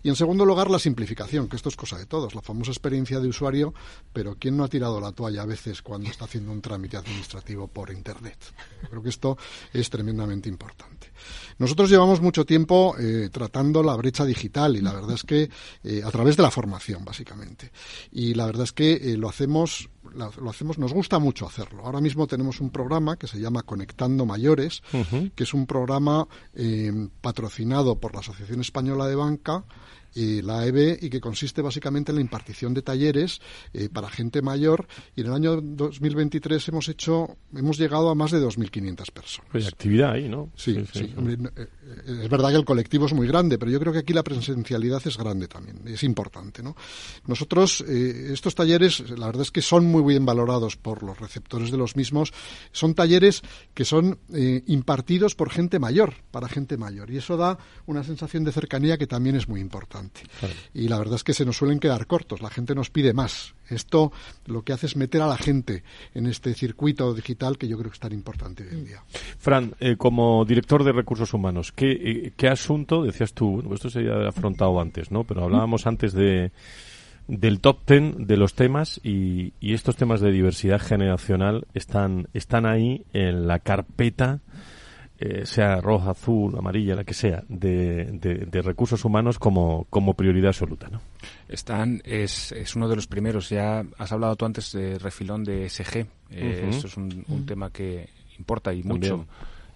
[0.02, 3.20] Y en segundo lugar, la simplificación, que esto es cosa de todos, la famosa experiencia
[3.20, 3.74] de usuario,
[4.12, 7.68] pero ¿quién no ha tirado la toalla a veces cuando está haciendo un trámite administrativo
[7.68, 8.38] por Internet?
[8.88, 9.38] creo que esto
[9.72, 11.08] es tremendamente importante.
[11.58, 15.50] Nosotros llevamos mucho tiempo eh, tratando la brecha digital y la verdad es que
[15.84, 17.70] eh, a través de la formación, básicamente.
[18.12, 21.84] Y la verdad es que eh, lo hacemos lo hacemos, nos gusta mucho hacerlo.
[21.84, 24.82] Ahora mismo tenemos un programa que se llama Conectando Mayores,
[25.34, 26.26] que es un programa
[27.20, 29.64] patrocinado por la Asociación Española de Banca
[30.14, 33.40] y la AEB y que consiste básicamente en la impartición de talleres
[33.72, 38.30] eh, para gente mayor y en el año 2023 hemos hecho hemos llegado a más
[38.30, 39.50] de 2.500 personas.
[39.52, 40.50] Pues actividad ahí, ¿no?
[40.56, 41.12] Sí, sí.
[41.26, 41.66] Eh,
[42.22, 45.02] es verdad que el colectivo es muy grande, pero yo creo que aquí la presencialidad
[45.04, 46.76] es grande también, es importante, ¿no?
[47.26, 51.70] Nosotros, eh, estos talleres, la verdad es que son muy bien valorados por los receptores
[51.70, 52.32] de los mismos,
[52.72, 53.42] son talleres
[53.74, 54.18] que son
[54.66, 59.06] impartidos por gente mayor, para gente mayor, y eso da una sensación de cercanía que
[59.06, 59.99] también es muy importante.
[60.74, 63.54] Y la verdad es que se nos suelen quedar cortos, la gente nos pide más.
[63.68, 64.12] Esto
[64.46, 65.84] lo que hace es meter a la gente
[66.14, 69.04] en este circuito digital que yo creo que es tan importante hoy en día.
[69.38, 73.90] Fran, eh, como director de recursos humanos, ¿qué, eh, qué asunto, decías tú, bueno, esto
[73.90, 75.24] se ha afrontado antes, ¿no?
[75.24, 76.52] Pero hablábamos antes de
[77.28, 82.66] del top ten de los temas y, y, estos temas de diversidad generacional están, están
[82.66, 84.40] ahí en la carpeta
[85.22, 90.48] eh, sea roja, azul, amarilla, la que sea, de, de, recursos humanos como, como prioridad
[90.48, 91.02] absoluta, ¿no?
[91.46, 93.50] Están, es, es uno de los primeros.
[93.50, 96.06] Ya has hablado tú antes de refilón de SG.
[96.30, 98.08] Eh, Esto es un, tema que
[98.38, 99.26] importa y mucho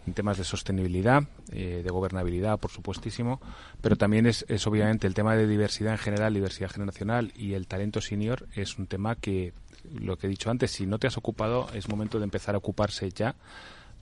[0.06, 3.38] en temas de sostenibilidad, eh, de gobernabilidad, por supuestísimo,
[3.82, 7.66] pero también es, es obviamente el tema de diversidad en general, diversidad generacional y el
[7.66, 9.52] talento senior es un tema que,
[9.92, 12.58] lo que he dicho antes, si no te has ocupado, es momento de empezar a
[12.58, 13.34] ocuparse ya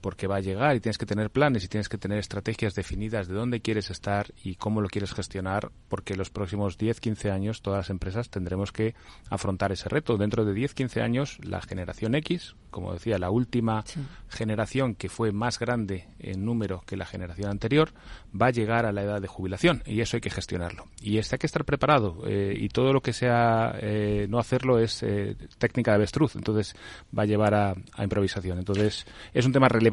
[0.03, 3.29] porque va a llegar y tienes que tener planes y tienes que tener estrategias definidas
[3.29, 7.61] de dónde quieres estar y cómo lo quieres gestionar, porque los próximos 10, 15 años
[7.61, 8.95] todas las empresas tendremos que
[9.29, 10.17] afrontar ese reto.
[10.17, 13.85] Dentro de 10, 15 años, la generación X, como decía, la última
[14.27, 17.91] generación que fue más grande en número que la generación anterior,
[18.39, 20.85] va a llegar a la edad de jubilación y eso hay que gestionarlo.
[21.01, 24.79] Y este hay que estar preparado eh, y todo lo que sea eh, no hacerlo
[24.79, 26.75] es eh, técnica de avestruz, entonces
[27.17, 28.59] va a llevar a, a improvisación.
[28.59, 29.92] Entonces es un tema relevante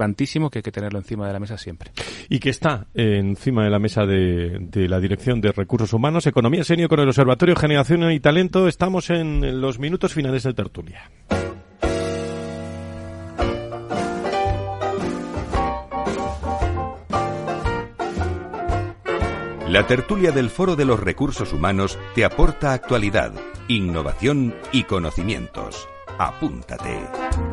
[0.51, 1.92] que hay que tenerlo encima de la mesa siempre.
[2.28, 6.88] Y que está encima de la mesa de, la Dirección de Recursos Humanos, Economía Senior
[6.88, 8.68] con el Observatorio Generación y Talento.
[8.68, 11.11] Estamos en los minutos finales de tertulia.
[19.68, 23.32] La tertulia del Foro de los Recursos Humanos te aporta actualidad,
[23.68, 25.86] innovación y conocimientos.
[26.18, 27.49] Apúntate.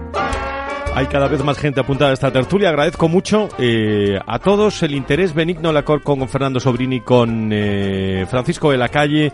[0.97, 2.69] Hay cada vez más gente apuntada a esta tertulia.
[2.69, 8.25] Agradezco mucho eh, a todos el interés benigno, la cor con Fernando Sobrini, con eh,
[8.27, 9.31] Francisco de la Calle,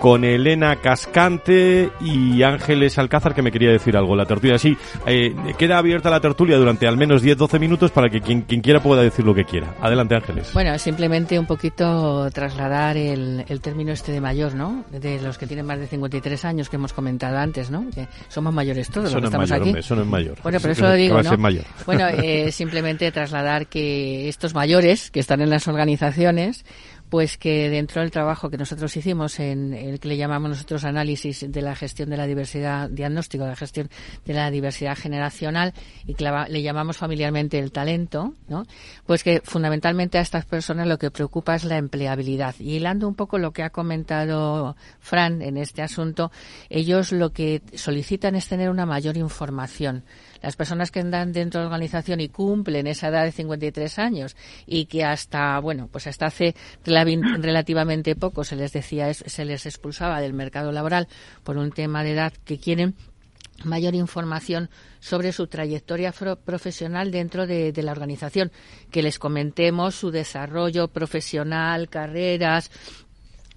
[0.00, 4.14] con Elena Cascante y Ángeles Alcázar que me quería decir algo.
[4.16, 4.76] La tertulia sí,
[5.06, 8.82] eh, queda abierta la tertulia durante al menos 10-12 minutos para que quien, quien, quiera
[8.82, 9.74] pueda decir lo que quiera.
[9.80, 10.52] Adelante Ángeles.
[10.52, 14.84] Bueno, simplemente un poquito trasladar el, el término este de mayor, ¿no?
[14.90, 17.86] De los que tienen más de 53 años que hemos comentado antes, ¿no?
[17.94, 19.68] Que somos mayores todos eso los que no estamos mayor, aquí.
[19.70, 20.38] Hombre, eso no es mayor.
[20.42, 21.36] Bueno, pero eso lo digo, ¿no?
[21.36, 21.64] Mayor.
[21.84, 26.64] Bueno, eh, simplemente trasladar que estos mayores que están en las organizaciones
[27.08, 31.44] pues que dentro del trabajo que nosotros hicimos en el que le llamamos nosotros análisis
[31.48, 33.88] de la gestión de la diversidad, diagnóstico de la gestión
[34.24, 35.72] de la diversidad generacional
[36.06, 38.64] y que le llamamos familiarmente el talento, ¿no?
[39.06, 42.54] Pues que fundamentalmente a estas personas lo que preocupa es la empleabilidad.
[42.58, 46.32] Y hilando un poco lo que ha comentado Fran en este asunto,
[46.70, 50.04] ellos lo que solicitan es tener una mayor información
[50.42, 54.36] las personas que andan dentro de la organización y cumplen esa edad de 53 años
[54.66, 60.20] y que hasta, bueno, pues hasta hace relativamente poco se les decía, se les expulsaba
[60.20, 61.08] del mercado laboral
[61.44, 62.94] por un tema de edad que quieren
[63.64, 64.68] mayor información
[65.00, 66.12] sobre su trayectoria
[66.44, 68.52] profesional dentro de, de, la organización,
[68.90, 72.70] que les comentemos su desarrollo profesional, carreras,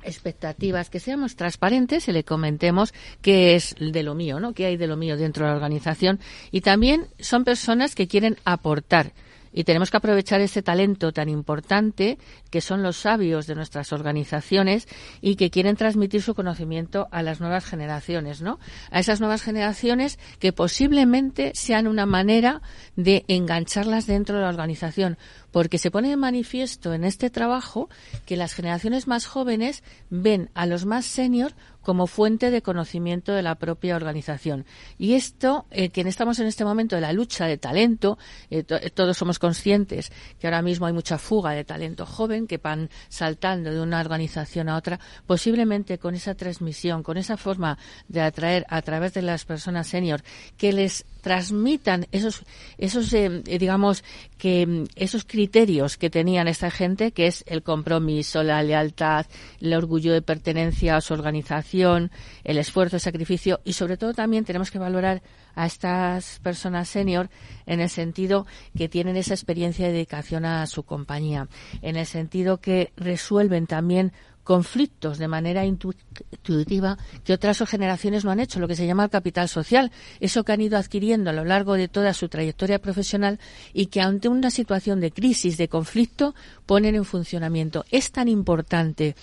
[0.03, 4.53] expectativas, que seamos transparentes y le comentemos qué es de lo mío, ¿no?
[4.53, 6.19] qué hay de lo mío dentro de la organización.
[6.51, 9.13] Y también son personas que quieren aportar
[9.51, 12.17] y tenemos que aprovechar ese talento tan importante
[12.49, 14.87] que son los sabios de nuestras organizaciones
[15.21, 18.59] y que quieren transmitir su conocimiento a las nuevas generaciones, ¿no?
[18.91, 22.61] A esas nuevas generaciones que posiblemente sean una manera
[22.95, 25.17] de engancharlas dentro de la organización,
[25.51, 27.89] porque se pone de manifiesto en este trabajo
[28.25, 33.41] que las generaciones más jóvenes ven a los más senior como fuente de conocimiento de
[33.41, 34.65] la propia organización.
[34.97, 38.17] Y esto, eh, que estamos en este momento de la lucha de talento,
[38.49, 42.57] eh, to todos somos conscientes que ahora mismo hay mucha fuga de talento joven que
[42.57, 47.77] van saltando de una organización a otra, posiblemente con esa transmisión, con esa forma
[48.07, 50.21] de atraer a través de las personas senior,
[50.57, 52.43] que les transmitan esos,
[52.77, 54.03] esos eh, digamos,
[54.37, 59.25] que esos criterios que tenían esta gente, que es el compromiso, la lealtad,
[59.59, 62.11] el orgullo de pertenencia a su organización,
[62.43, 65.21] el esfuerzo, el sacrificio y sobre todo también tenemos que valorar
[65.55, 67.29] a estas personas senior
[67.65, 68.45] en el sentido
[68.77, 71.47] que tienen esa experiencia de dedicación a su compañía,
[71.81, 74.13] en el sentido que resuelven también
[74.49, 79.11] conflictos de manera intuitiva que otras generaciones no han hecho, lo que se llama el
[79.11, 79.91] capital social,
[80.21, 83.39] eso que han ido adquiriendo a lo largo de toda su trayectoria profesional
[83.73, 86.33] y que ante una situación de crisis, de conflicto,
[86.65, 87.85] ponen en funcionamiento.
[87.91, 89.15] Es tan importante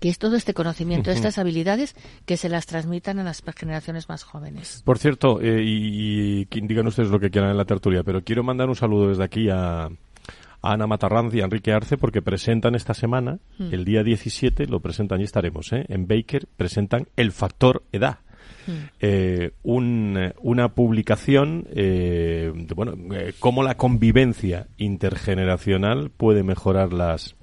[0.00, 1.94] que es todo este conocimiento, estas habilidades
[2.24, 4.82] que se las transmitan a las generaciones más jóvenes.
[4.82, 8.42] Por cierto, eh, y, y digan ustedes lo que quieran en la tertulia, pero quiero
[8.42, 9.90] mandar un saludo desde aquí a,
[10.62, 13.72] a Ana Matarranz y a Enrique Arce porque presentan esta semana, mm.
[13.72, 15.84] el día 17, lo presentan y estaremos, ¿eh?
[15.88, 18.18] en Baker, presentan El Factor Edad.
[18.66, 18.72] Mm.
[19.00, 27.34] Eh, un, una publicación eh, de, bueno, eh, cómo la convivencia intergeneracional puede mejorar las,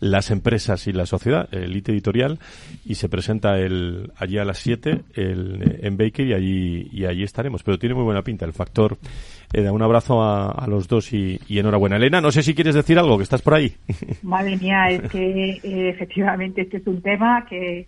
[0.00, 2.38] las empresas y la sociedad, el IT editorial,
[2.84, 7.22] y se presenta el, allí a las 7 el, en Baker y allí, y allí
[7.22, 7.62] estaremos.
[7.62, 8.98] Pero tiene muy buena pinta el factor.
[9.56, 11.96] Eh, un abrazo a, los dos y, enhorabuena.
[11.96, 13.72] Elena, no sé si quieres decir algo, que estás por ahí.
[14.22, 17.86] Madre mía, es que eh, efectivamente este es un tema que,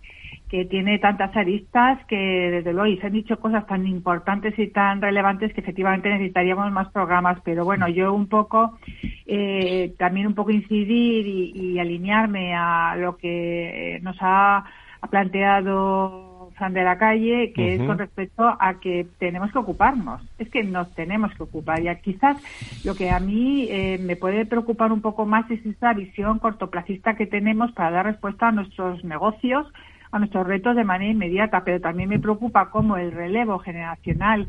[0.49, 4.99] que tiene tantas aristas que desde luego se han dicho cosas tan importantes y tan
[4.99, 8.79] relevantes que efectivamente necesitaríamos más programas pero bueno yo un poco
[9.27, 14.65] eh, también un poco incidir y, alinearme a lo que nos ha,
[15.01, 16.28] ha planteado
[16.59, 17.81] De la calle que uh -huh.
[17.81, 21.95] es con respecto a que tenemos que ocuparnos es que nos tenemos que ocupar y
[22.01, 22.35] quizás
[22.83, 27.15] lo que a mí eh, me puede preocupar un poco más es esa visión cortoplacista
[27.15, 29.67] que tenemos para dar respuesta a nuestros negocios
[30.11, 34.47] a nuestros retos de manera inmediata, pero también me preocupa cómo el relevo generacional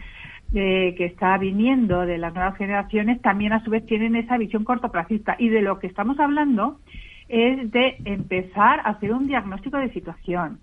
[0.53, 4.65] eh, que está viniendo de las nuevas generaciones también a su vez tienen esa visión
[4.65, 5.37] cortoplacista.
[5.39, 6.81] Y de lo que estamos hablando
[7.29, 10.59] es de empezar a hacer un diagnóstico de situación,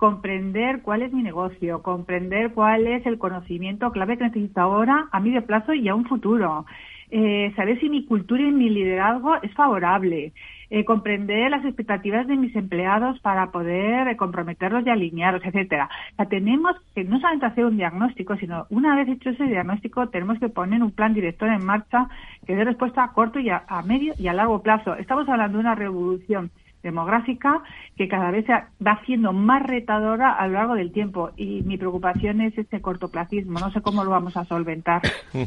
[0.00, 5.20] comprender cuál es mi negocio, comprender cuál es el conocimiento clave que necesito ahora, a
[5.20, 6.64] medio plazo y a un futuro.
[7.10, 10.32] Eh, saber si mi cultura y mi liderazgo es favorable,
[10.70, 15.90] eh, comprender las expectativas de mis empleados para poder eh, comprometerlos y alinearlos, etcétera.
[16.12, 20.08] O sea, tenemos que no solamente hacer un diagnóstico, sino una vez hecho ese diagnóstico,
[20.08, 22.08] tenemos que poner un plan director en marcha
[22.46, 24.94] que dé respuesta a corto y a, a medio y a largo plazo.
[24.94, 26.50] Estamos hablando de una revolución
[26.82, 27.62] demográfica
[27.96, 32.40] que cada vez va siendo más retadora a lo largo del tiempo y mi preocupación
[32.40, 33.58] es este cortoplacismo.
[33.58, 35.02] No sé cómo lo vamos a solventar.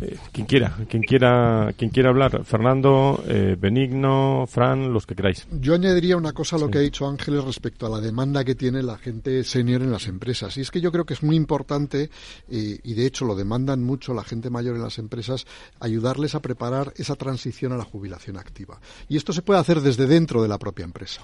[0.00, 2.44] Eh, quien quiera, quien quiera, quien quiera hablar.
[2.44, 5.46] Fernando, eh, Benigno, Fran, los que queráis.
[5.60, 8.54] Yo añadiría una cosa a lo que ha dicho Ángeles respecto a la demanda que
[8.54, 10.56] tiene la gente senior en las empresas.
[10.56, 12.10] Y es que yo creo que es muy importante,
[12.50, 15.46] eh, y de hecho lo demandan mucho la gente mayor en las empresas,
[15.80, 18.80] ayudarles a preparar esa transición a la jubilación activa.
[19.08, 21.20] Y esto se puede hacer desde dentro de la propia empresa.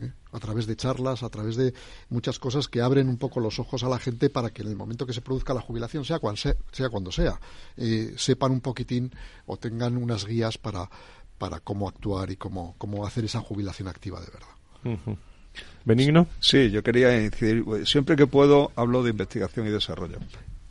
[0.00, 0.10] ¿eh?
[0.32, 1.74] a través de charlas, a través de
[2.08, 4.76] muchas cosas que abren un poco los ojos a la gente para que en el
[4.76, 6.18] momento que se produzca la jubilación, sea,
[6.72, 7.40] sea, cuando sea,
[7.76, 9.12] eh, sepan un poquitín
[9.46, 10.88] o tengan unas guías para,
[11.38, 15.18] para cómo actuar y cómo, cómo hacer esa jubilación activa de verdad.
[15.84, 16.26] Benigno.
[16.40, 20.18] Sí, yo quería incidir, siempre que puedo hablo de investigación y desarrollo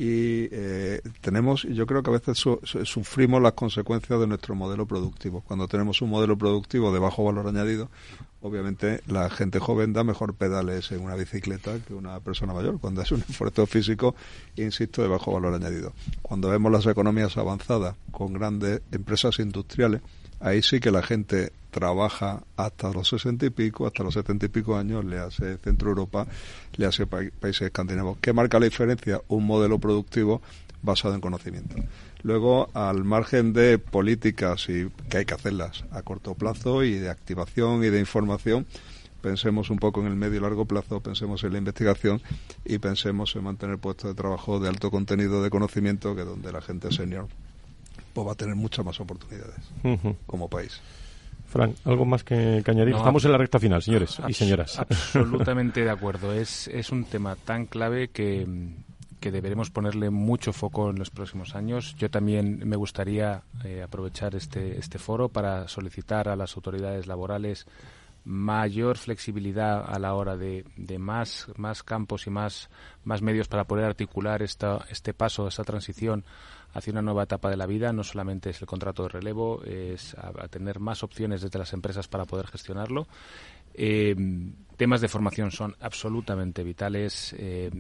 [0.01, 2.43] y eh, tenemos, yo creo que a veces
[2.85, 5.41] sufrimos las consecuencias de nuestro modelo productivo.
[5.41, 7.87] Cuando tenemos un modelo productivo de bajo valor añadido,
[8.41, 13.03] obviamente la gente joven da mejor pedales en una bicicleta que una persona mayor, cuando
[13.03, 14.15] es un esfuerzo físico,
[14.55, 15.93] insisto, de bajo valor añadido.
[16.23, 20.01] Cuando vemos las economías avanzadas con grandes empresas industriales,
[20.39, 24.49] ahí sí que la gente trabaja hasta los sesenta y pico, hasta los setenta y
[24.49, 26.28] pico años, le hace Centro Europa,
[26.76, 28.17] le hace países escandinavos.
[28.22, 29.22] ¿Qué marca la diferencia?
[29.30, 30.41] Un modelo productivo
[30.84, 31.76] basado en conocimiento.
[32.24, 37.09] Luego, al margen de políticas y que hay que hacerlas a corto plazo y de
[37.09, 38.67] activación y de información,
[39.22, 42.22] pensemos un poco en el medio y largo plazo, pensemos en la investigación
[42.65, 46.61] y pensemos en mantener puestos de trabajo de alto contenido de conocimiento, que donde la
[46.61, 47.28] gente senior
[48.13, 49.55] pues va a tener muchas más oportunidades
[50.26, 50.82] como país.
[51.51, 52.95] Frank, ¿algo más que, añadir?
[52.95, 54.79] Estamos en la recta final, señores y señoras.
[54.79, 56.31] Absolutamente de acuerdo.
[56.33, 58.47] Es, es un tema tan clave que,
[59.19, 61.93] que deberemos ponerle mucho foco en los próximos años.
[61.97, 67.67] Yo también me gustaría eh, aprovechar este, este foro para solicitar a las autoridades laborales
[68.24, 72.69] mayor flexibilidad a la hora de, de más, más campos y más,
[73.03, 76.24] más medios para poder articular esta, este paso, esta transición
[76.74, 77.91] hacia una nueva etapa de la vida.
[77.93, 82.07] No solamente es el contrato de relevo, es a, tener más opciones desde las empresas
[82.07, 83.07] para poder gestionarlo.
[83.74, 84.15] Eh,
[84.78, 87.34] temas de formación son absolutamente vitales.
[87.38, 87.72] Eh,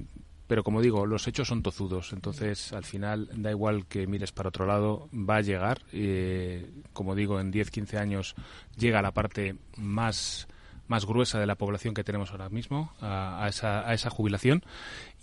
[0.51, 4.49] pero como digo, los hechos son tozudos, entonces al final da igual que mires para
[4.49, 5.79] otro lado, va a llegar.
[5.93, 8.35] Eh, como digo, en 10-15 años
[8.77, 10.49] llega la parte más
[10.87, 14.63] más gruesa de la población que tenemos ahora mismo a, esa, a esa jubilación.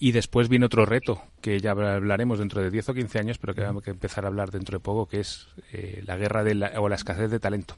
[0.00, 3.54] Y después viene otro reto, que ya hablaremos dentro de 10 o 15 años, pero
[3.54, 6.54] que vamos a empezar a hablar dentro de poco, que es eh, la guerra de
[6.54, 7.74] la, o la escasez de talento.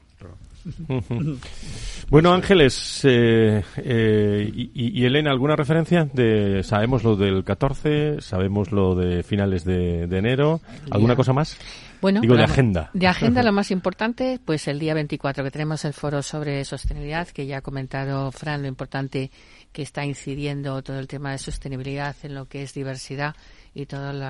[2.09, 6.05] bueno, Ángeles eh, eh, y, Elena, ¿alguna referencia?
[6.13, 10.61] De, sabemos lo del 14, sabemos lo de finales de, de enero.
[10.91, 11.57] ¿Alguna cosa más?
[12.01, 12.89] Bueno, Digo, de agenda.
[12.93, 17.27] De agenda, lo más importante, pues el día 24, que tenemos el foro sobre sostenibilidad,
[17.27, 19.31] que ya ha comentado Fran, lo importante
[19.71, 23.35] que está incidiendo todo el tema de sostenibilidad en lo que es diversidad
[23.73, 24.21] y todo el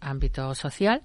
[0.00, 1.02] ámbito social.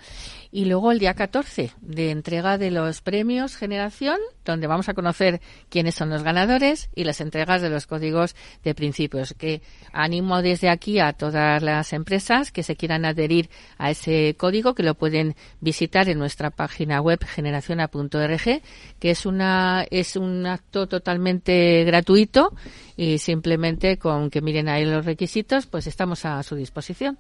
[0.52, 5.42] Y luego el día 14 de entrega de los premios Generación, donde vamos a conocer
[5.70, 9.34] quiénes son los ganadores y las entregas de los códigos de principios.
[9.38, 9.62] Que
[9.92, 14.84] animo desde aquí a todas las empresas que se quieran adherir a ese código, que
[14.84, 18.62] lo pueden visitar en nuestra página web generaciona.org,
[19.00, 22.54] que es una es un acto totalmente gratuito
[22.96, 27.18] y simplemente con que miren ahí los requisitos, pues estamos a su disposición.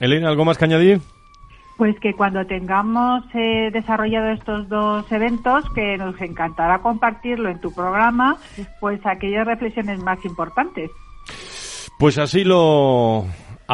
[0.00, 1.00] Elena, ¿algo más que añadir?
[1.76, 7.74] Pues que cuando tengamos eh, desarrollado estos dos eventos, que nos encantará compartirlo en tu
[7.74, 8.36] programa,
[8.80, 10.90] pues aquellas reflexiones más importantes.
[11.98, 13.26] Pues así lo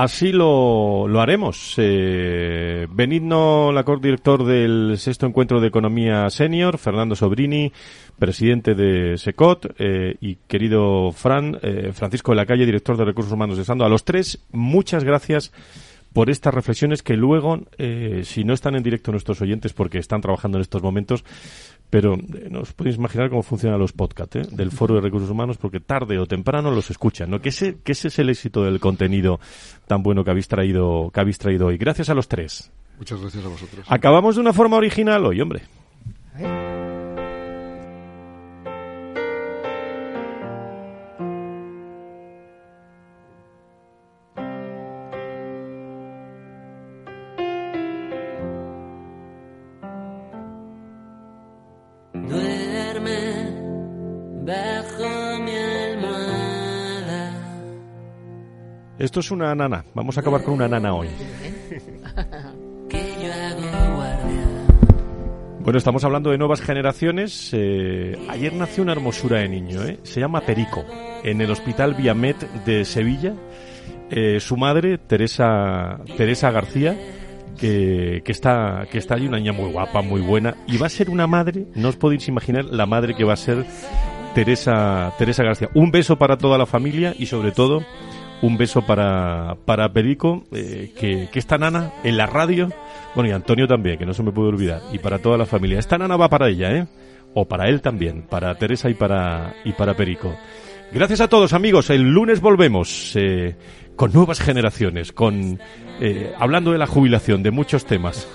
[0.03, 1.74] así lo, lo haremos.
[1.76, 7.72] Eh, Benigno Lacor, director del sexto encuentro de economía senior, Fernando Sobrini,
[8.18, 13.32] presidente de SECOT, eh, y querido Fran, eh, Francisco de la Calle, director de Recursos
[13.32, 13.84] Humanos de Sando.
[13.84, 15.53] A los tres, muchas gracias
[16.12, 20.20] por estas reflexiones que luego, eh, si no están en directo nuestros oyentes porque están
[20.20, 21.24] trabajando en estos momentos,
[21.91, 24.43] pero eh, no os podéis imaginar cómo funcionan los podcasts ¿eh?
[24.51, 27.41] del Foro de Recursos Humanos porque tarde o temprano los escuchan, ¿no?
[27.41, 29.41] Que ese, que ese es el éxito del contenido
[29.86, 31.78] tan bueno que habéis traído, que habéis traído hoy.
[31.78, 32.70] Gracias a los tres.
[32.99, 33.86] Muchas gracias a vosotros.
[33.89, 35.62] Acabamos de una forma original hoy, hombre.
[59.09, 59.86] Esto es una nana.
[59.94, 61.09] Vamos a acabar con una nana hoy.
[65.61, 67.50] Bueno, estamos hablando de nuevas generaciones.
[67.52, 69.98] Eh, ayer nació una hermosura de niño, ¿eh?
[70.02, 70.82] se llama Perico,
[71.24, 73.34] en el Hospital Viamet de Sevilla.
[74.11, 76.96] Eh, su madre, Teresa, Teresa García,
[77.59, 80.90] que, que, está, que está allí, una niña muy guapa, muy buena, y va a
[80.90, 83.66] ser una madre, no os podéis imaginar la madre que va a ser
[84.34, 85.68] Teresa, Teresa García.
[85.74, 87.84] Un beso para toda la familia y sobre todo
[88.43, 92.68] un beso para, para Perico, eh, que, que esta nana en la radio,
[93.14, 95.78] bueno, y Antonio también, que no se me puede olvidar, y para toda la familia.
[95.78, 96.86] Esta nana va para ella, ¿eh?
[97.34, 100.34] O para él también, para Teresa y para, y para Perico.
[100.93, 101.91] Gracias a todos, amigos.
[101.91, 103.57] El lunes volvemos eh,
[103.95, 105.61] con nuevas generaciones, con
[106.01, 108.26] eh, hablando de la jubilación, de muchos temas.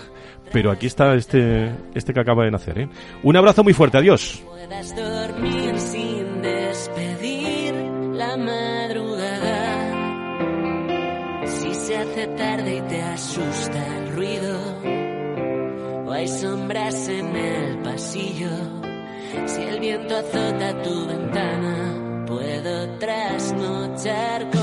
[0.52, 2.78] Pero aquí está este, este que acaba de nacer.
[2.78, 2.90] ¿eh?
[3.24, 3.98] Un abrazo muy fuerte.
[3.98, 4.44] Adiós.
[16.24, 18.50] Hay sombras en el pasillo.
[19.46, 24.63] Si el viento azota tu ventana, puedo trasnochar contigo.